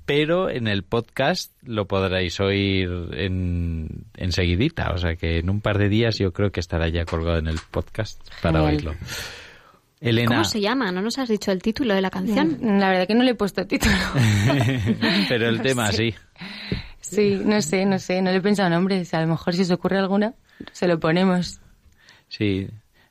[0.10, 5.78] pero en el podcast lo podréis oír en, enseguidita, o sea que en un par
[5.78, 8.74] de días yo creo que estará ya colgado en el podcast para Genial.
[8.74, 8.95] oírlo.
[10.01, 10.91] Elena, ¿Cómo se llama?
[10.91, 12.57] ¿No nos has dicho el título de la canción?
[12.80, 13.93] La verdad que no le he puesto título.
[15.30, 16.16] pero el tema sí.
[17.01, 19.14] Sí, no sé, no sé, no le he pensado nombres.
[19.14, 20.34] A lo mejor si os ocurre alguna,
[20.72, 21.60] se lo ponemos.
[22.30, 22.68] Sí,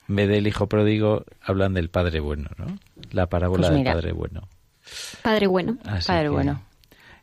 [0.09, 2.77] en vez del hijo pródigo hablan del padre bueno, ¿no?
[3.13, 4.49] La parábola Pues del padre bueno.
[5.23, 5.79] Padre bueno.
[5.85, 6.68] Así Padre que, bueno.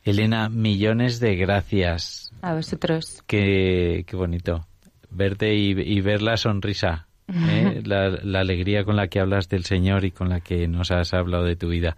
[0.06, 2.32] Elena, millones de gracias.
[2.44, 3.24] A vosotros.
[3.26, 4.68] Qué, qué bonito.
[5.10, 7.82] Verte y, y ver la sonrisa, ¿eh?
[7.84, 11.16] la, la alegría con la que hablas del Señor y con la que nos has
[11.16, 11.98] hablado de tu vida.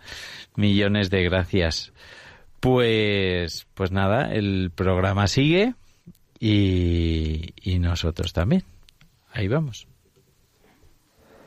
[0.55, 1.91] Millones de gracias.
[2.62, 5.74] Pues, pues nada, el programa sigue
[6.39, 8.64] y, y nosotros también.
[9.34, 9.86] Ahí vamos.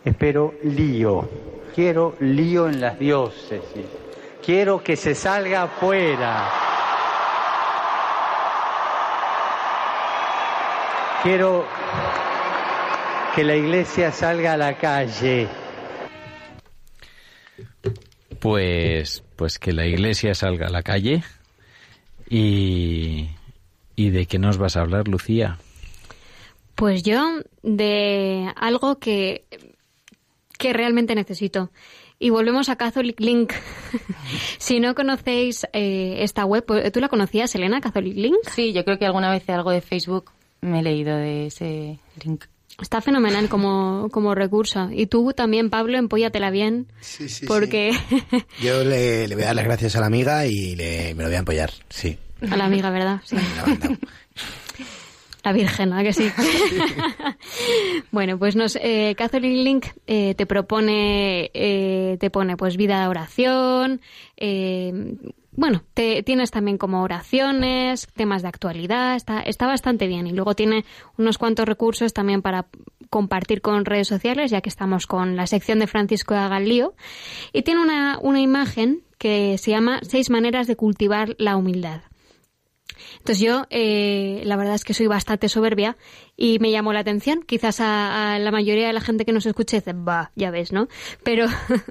[0.04, 1.26] Espero lío.
[1.74, 3.86] Quiero lío en las diócesis.
[4.52, 6.50] Quiero que se salga afuera.
[11.22, 11.64] Quiero
[13.32, 15.46] que la iglesia salga a la calle.
[18.40, 21.22] Pues, pues que la iglesia salga a la calle
[22.28, 23.30] y,
[23.94, 25.58] y de qué nos vas a hablar, Lucía.
[26.74, 29.44] Pues yo de algo que,
[30.58, 31.70] que realmente necesito.
[32.22, 33.54] Y volvemos a Catholic Link.
[34.58, 38.36] si no conocéis eh, esta web, pues, ¿tú la conocías, Elena, Catholic Link?
[38.54, 42.44] Sí, yo creo que alguna vez algo de Facebook me he leído de ese link.
[42.78, 44.90] Está fenomenal como, como recurso.
[44.92, 46.92] Y tú también, Pablo, empóyatela bien.
[47.00, 47.92] Sí, sí, porque
[48.62, 51.30] Yo le, le voy a dar las gracias a la amiga y le, me lo
[51.30, 52.18] voy a apoyar, sí.
[52.50, 53.22] a la amiga, ¿verdad?
[53.24, 53.36] Sí.
[53.36, 53.96] Ha mandado.
[55.44, 56.30] La Virgen, ¿a que sí?
[58.10, 63.08] bueno, pues nos, eh, Catholic Link eh, te propone, eh, te pone pues vida de
[63.08, 64.00] oración,
[64.36, 65.16] eh,
[65.52, 70.26] bueno, te, tienes también como oraciones, temas de actualidad, está, está bastante bien.
[70.26, 70.84] Y luego tiene
[71.18, 72.66] unos cuantos recursos también para
[73.10, 76.94] compartir con redes sociales, ya que estamos con la sección de Francisco de Agalío.
[77.52, 82.00] Y tiene una, una imagen que se llama Seis maneras de cultivar la humildad.
[83.18, 85.96] Entonces yo, eh, la verdad es que soy bastante soberbia
[86.36, 87.42] y me llamó la atención.
[87.42, 90.88] Quizás a, la mayoría de la gente que nos escuche dice, va, ya ves, ¿no?
[91.22, 91.46] Pero,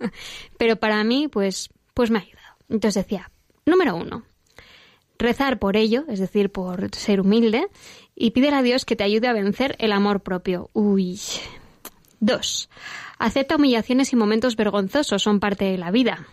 [0.57, 2.55] pero para mí, pues, pues me ha ayudado.
[2.69, 3.31] Entonces decía,
[3.65, 4.23] número uno,
[5.21, 7.67] Rezar por ello, es decir, por ser humilde,
[8.15, 10.69] y pídele a Dios que te ayude a vencer el amor propio.
[10.71, 11.19] Uy.
[12.21, 12.69] Dos.
[13.17, 16.25] Acepta humillaciones y momentos vergonzosos, son parte de la vida.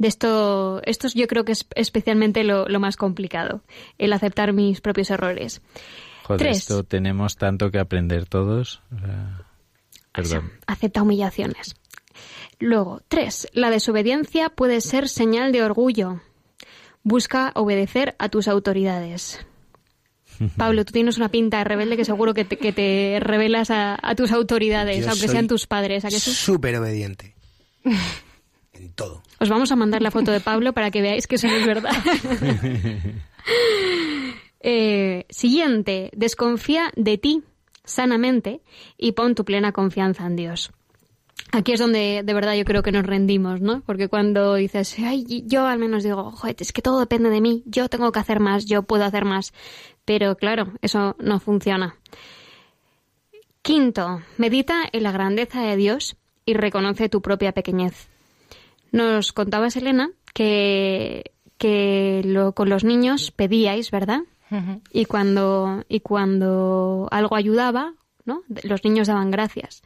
[0.00, 3.60] De esto, esto yo creo que es especialmente lo, lo más complicado,
[3.98, 5.60] el aceptar mis propios errores.
[6.22, 6.56] Joder, Tres.
[6.56, 8.80] esto tenemos tanto que aprender todos.
[8.90, 9.44] o sea,
[10.10, 10.52] perdón.
[10.66, 11.76] Acepta humillaciones.
[12.58, 13.46] Luego, tres.
[13.52, 16.22] La desobediencia puede ser señal de orgullo.
[17.02, 19.44] Busca obedecer a tus autoridades.
[20.56, 23.98] Pablo, tú tienes una pinta de rebelde que seguro que te, que te revelas a,
[24.00, 26.06] a tus autoridades, Yo aunque soy sean tus padres.
[26.06, 26.18] ¿a que?
[26.18, 27.34] Súper obediente.
[29.00, 29.22] todo.
[29.40, 31.66] Os vamos a mandar la foto de Pablo para que veáis que eso no es
[31.66, 31.92] verdad.
[34.62, 37.42] Eh, siguiente, desconfía de ti
[37.82, 38.60] sanamente
[38.98, 40.70] y pon tu plena confianza en Dios.
[41.50, 43.80] Aquí es donde de verdad yo creo que nos rendimos, ¿no?
[43.86, 47.62] Porque cuando dices, ay, yo al menos digo, joder, es que todo depende de mí,
[47.64, 49.54] yo tengo que hacer más, yo puedo hacer más.
[50.04, 51.96] Pero claro, eso no funciona.
[53.62, 58.10] Quinto, medita en la grandeza de Dios y reconoce tu propia pequeñez.
[58.92, 64.20] Nos contabas, Elena, que, que lo- con los niños pedíais, ¿verdad?
[64.92, 68.42] Y cuando, y cuando algo ayudaba, ¿no?
[68.64, 69.82] Los niños daban gracias.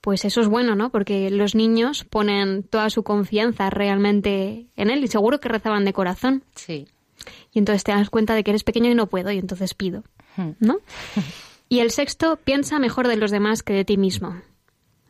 [0.00, 0.88] Pues eso es bueno, ¿no?
[0.90, 5.92] Porque los niños ponen toda su confianza realmente en él y seguro que rezaban de
[5.92, 6.44] corazón.
[6.54, 6.88] Sí.
[7.52, 10.02] Y entonces te das cuenta de que eres pequeño y no puedo y entonces pido.
[10.60, 10.78] ¿no?
[11.72, 14.40] Y el sexto, piensa mejor de los demás que de ti mismo.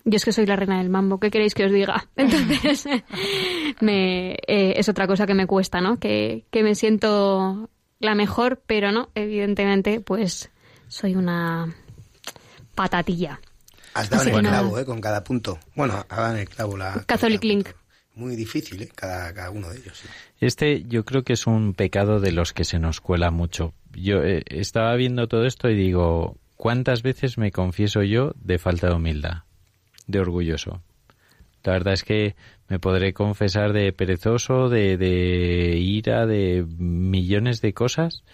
[0.04, 2.08] Yo es que soy la reina del mambo, ¿qué queréis que os diga?
[2.16, 2.86] Entonces,
[3.80, 5.98] me, eh, es otra cosa que me cuesta, ¿no?
[5.98, 10.50] Que, que me siento la mejor, pero no, evidentemente, pues
[10.88, 11.74] soy una
[12.74, 13.40] patatilla.
[13.94, 14.60] Has dado Así en que el nada.
[14.60, 14.84] clavo, ¿eh?
[14.84, 15.58] Con cada punto.
[15.74, 17.02] Bueno, has dado en el clavo la...
[17.06, 17.64] Catholic Link.
[17.66, 17.80] punto.
[18.14, 18.88] Muy difícil, ¿eh?
[18.94, 19.98] Cada, cada uno de ellos.
[19.98, 20.08] sí.
[20.40, 23.74] Este yo creo que es un pecado de los que se nos cuela mucho.
[23.92, 28.88] Yo eh, estaba viendo todo esto y digo, ¿cuántas veces me confieso yo de falta
[28.88, 29.42] de humildad,
[30.10, 30.82] de orgulloso?
[31.62, 32.36] La verdad es que
[32.68, 38.24] me podré confesar de perezoso, de, de ira, de millones de cosas,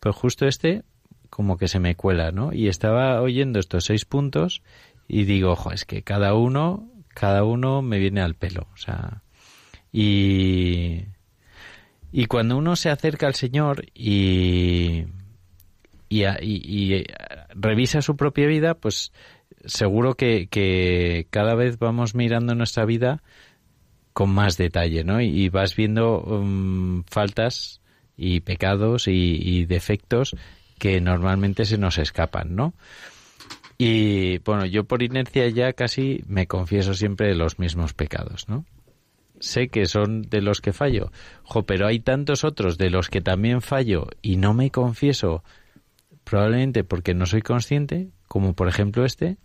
[0.00, 0.82] pero justo este
[1.30, 2.52] como que se me cuela, ¿no?
[2.52, 4.62] Y estaba oyendo estos seis puntos
[5.08, 9.22] y digo, ojo, es que cada uno, cada uno me viene al pelo, o sea,
[9.92, 11.04] y,
[12.12, 15.04] y cuando uno se acerca al Señor y,
[16.08, 17.04] y, y- y,
[17.54, 19.12] revisa su propia vida, pues
[19.64, 23.22] seguro que, cada vez vamos mirando nuestra vida
[24.12, 25.20] con más detalle, ¿no?
[25.20, 27.80] Y, y vas viendo um, faltas
[28.16, 30.36] y pecados y, y defectos
[30.78, 32.74] que normalmente se nos escapan, ¿no?
[33.78, 38.64] Y bueno, yo por inercia ya casi me confieso siempre de los mismos pecados, ¿no?
[39.40, 41.10] Sé que son de los que fallo,
[41.42, 45.42] jo, pero hay tantos otros de los que también fallo y no me confieso,
[46.22, 49.36] probablemente porque no soy consciente, como por ejemplo este,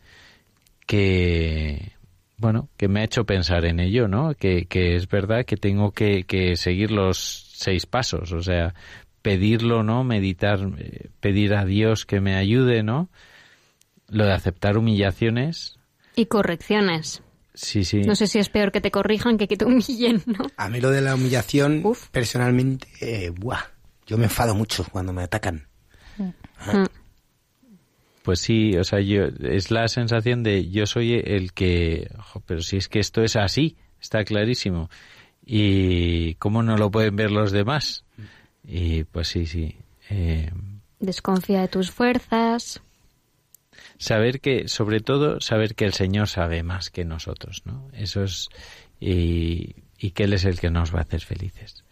[0.88, 1.92] que
[2.38, 4.34] bueno, que me ha hecho pensar en ello, ¿no?
[4.36, 8.76] Que, que es verdad que tengo que, que seguir los seis pasos, o sea,
[9.24, 10.04] pedirlo, ¿no?
[10.04, 13.10] Meditar, eh, pedir a Dios que me ayude, ¿no?
[14.08, 15.80] Lo de aceptar humillaciones,
[16.16, 17.24] Y correcciones.
[17.56, 18.02] sí, sí.
[18.02, 20.46] No sé si es peor que te corrijan que que te humillen, ¿no?
[20.58, 22.08] A mí lo de la humillación, Uf.
[22.10, 23.64] personalmente, eh, buah,
[24.06, 25.68] yo me enfado mucho cuando me atacan.
[26.18, 26.86] Mm.
[28.28, 32.60] Pues sí, o sea, yo es la sensación de yo soy el que, jo, pero
[32.60, 34.90] si es que esto es así, está clarísimo.
[35.46, 38.04] Y cómo no lo pueden ver los demás.
[38.66, 39.78] Y pues sí, sí.
[40.10, 40.52] Eh,
[41.00, 42.82] Desconfía de tus fuerzas.
[43.98, 47.88] saber que, sobre todo, saber que el Señor sabe más que nosotros, ¿no?
[47.94, 48.50] Eso es
[49.00, 51.86] y, y que Él es el que nos va a hacer felices.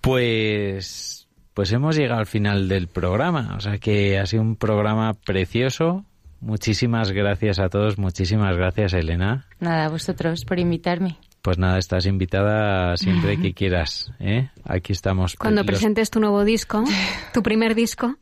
[0.00, 1.15] Pues,
[1.56, 6.04] pues hemos llegado al final del programa, o sea que ha sido un programa precioso.
[6.40, 9.46] Muchísimas gracias a todos, muchísimas gracias Elena.
[9.58, 11.16] Nada, a vosotros por invitarme.
[11.40, 14.50] Pues nada, estás invitada siempre que quieras, ¿eh?
[14.64, 15.34] Aquí estamos.
[15.36, 16.84] Cuando Los- presentes tu nuevo disco,
[17.32, 18.16] tu primer disco,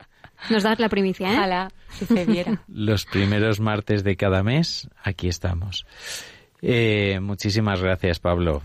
[0.48, 1.36] nos das la primicia, ¿eh?
[1.36, 1.68] Ojalá
[1.98, 2.62] sucediera.
[2.68, 5.84] los primeros martes de cada mes, aquí estamos.
[6.62, 8.62] Eh, muchísimas gracias, Pablo,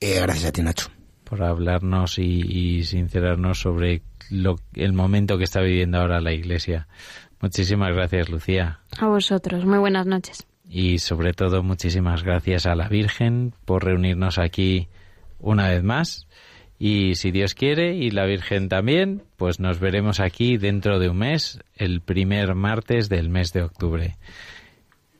[0.00, 0.88] Eh, gracias a ti, Nacho.
[1.32, 6.88] Por hablarnos y, y sincerarnos sobre lo, el momento que está viviendo ahora la Iglesia.
[7.40, 8.80] Muchísimas gracias, Lucía.
[8.98, 9.64] A vosotros.
[9.64, 10.46] Muy buenas noches.
[10.68, 14.88] Y sobre todo, muchísimas gracias a la Virgen por reunirnos aquí
[15.38, 16.26] una vez más.
[16.78, 21.16] Y si Dios quiere, y la Virgen también, pues nos veremos aquí dentro de un
[21.16, 24.18] mes, el primer martes del mes de octubre.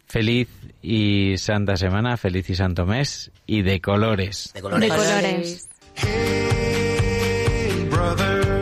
[0.05, 0.51] Feliz
[0.83, 4.53] y santa semana, feliz y santo mes, y de colores.
[4.53, 4.91] De colores.
[4.91, 5.69] De colores.
[5.97, 8.62] Hey, brother.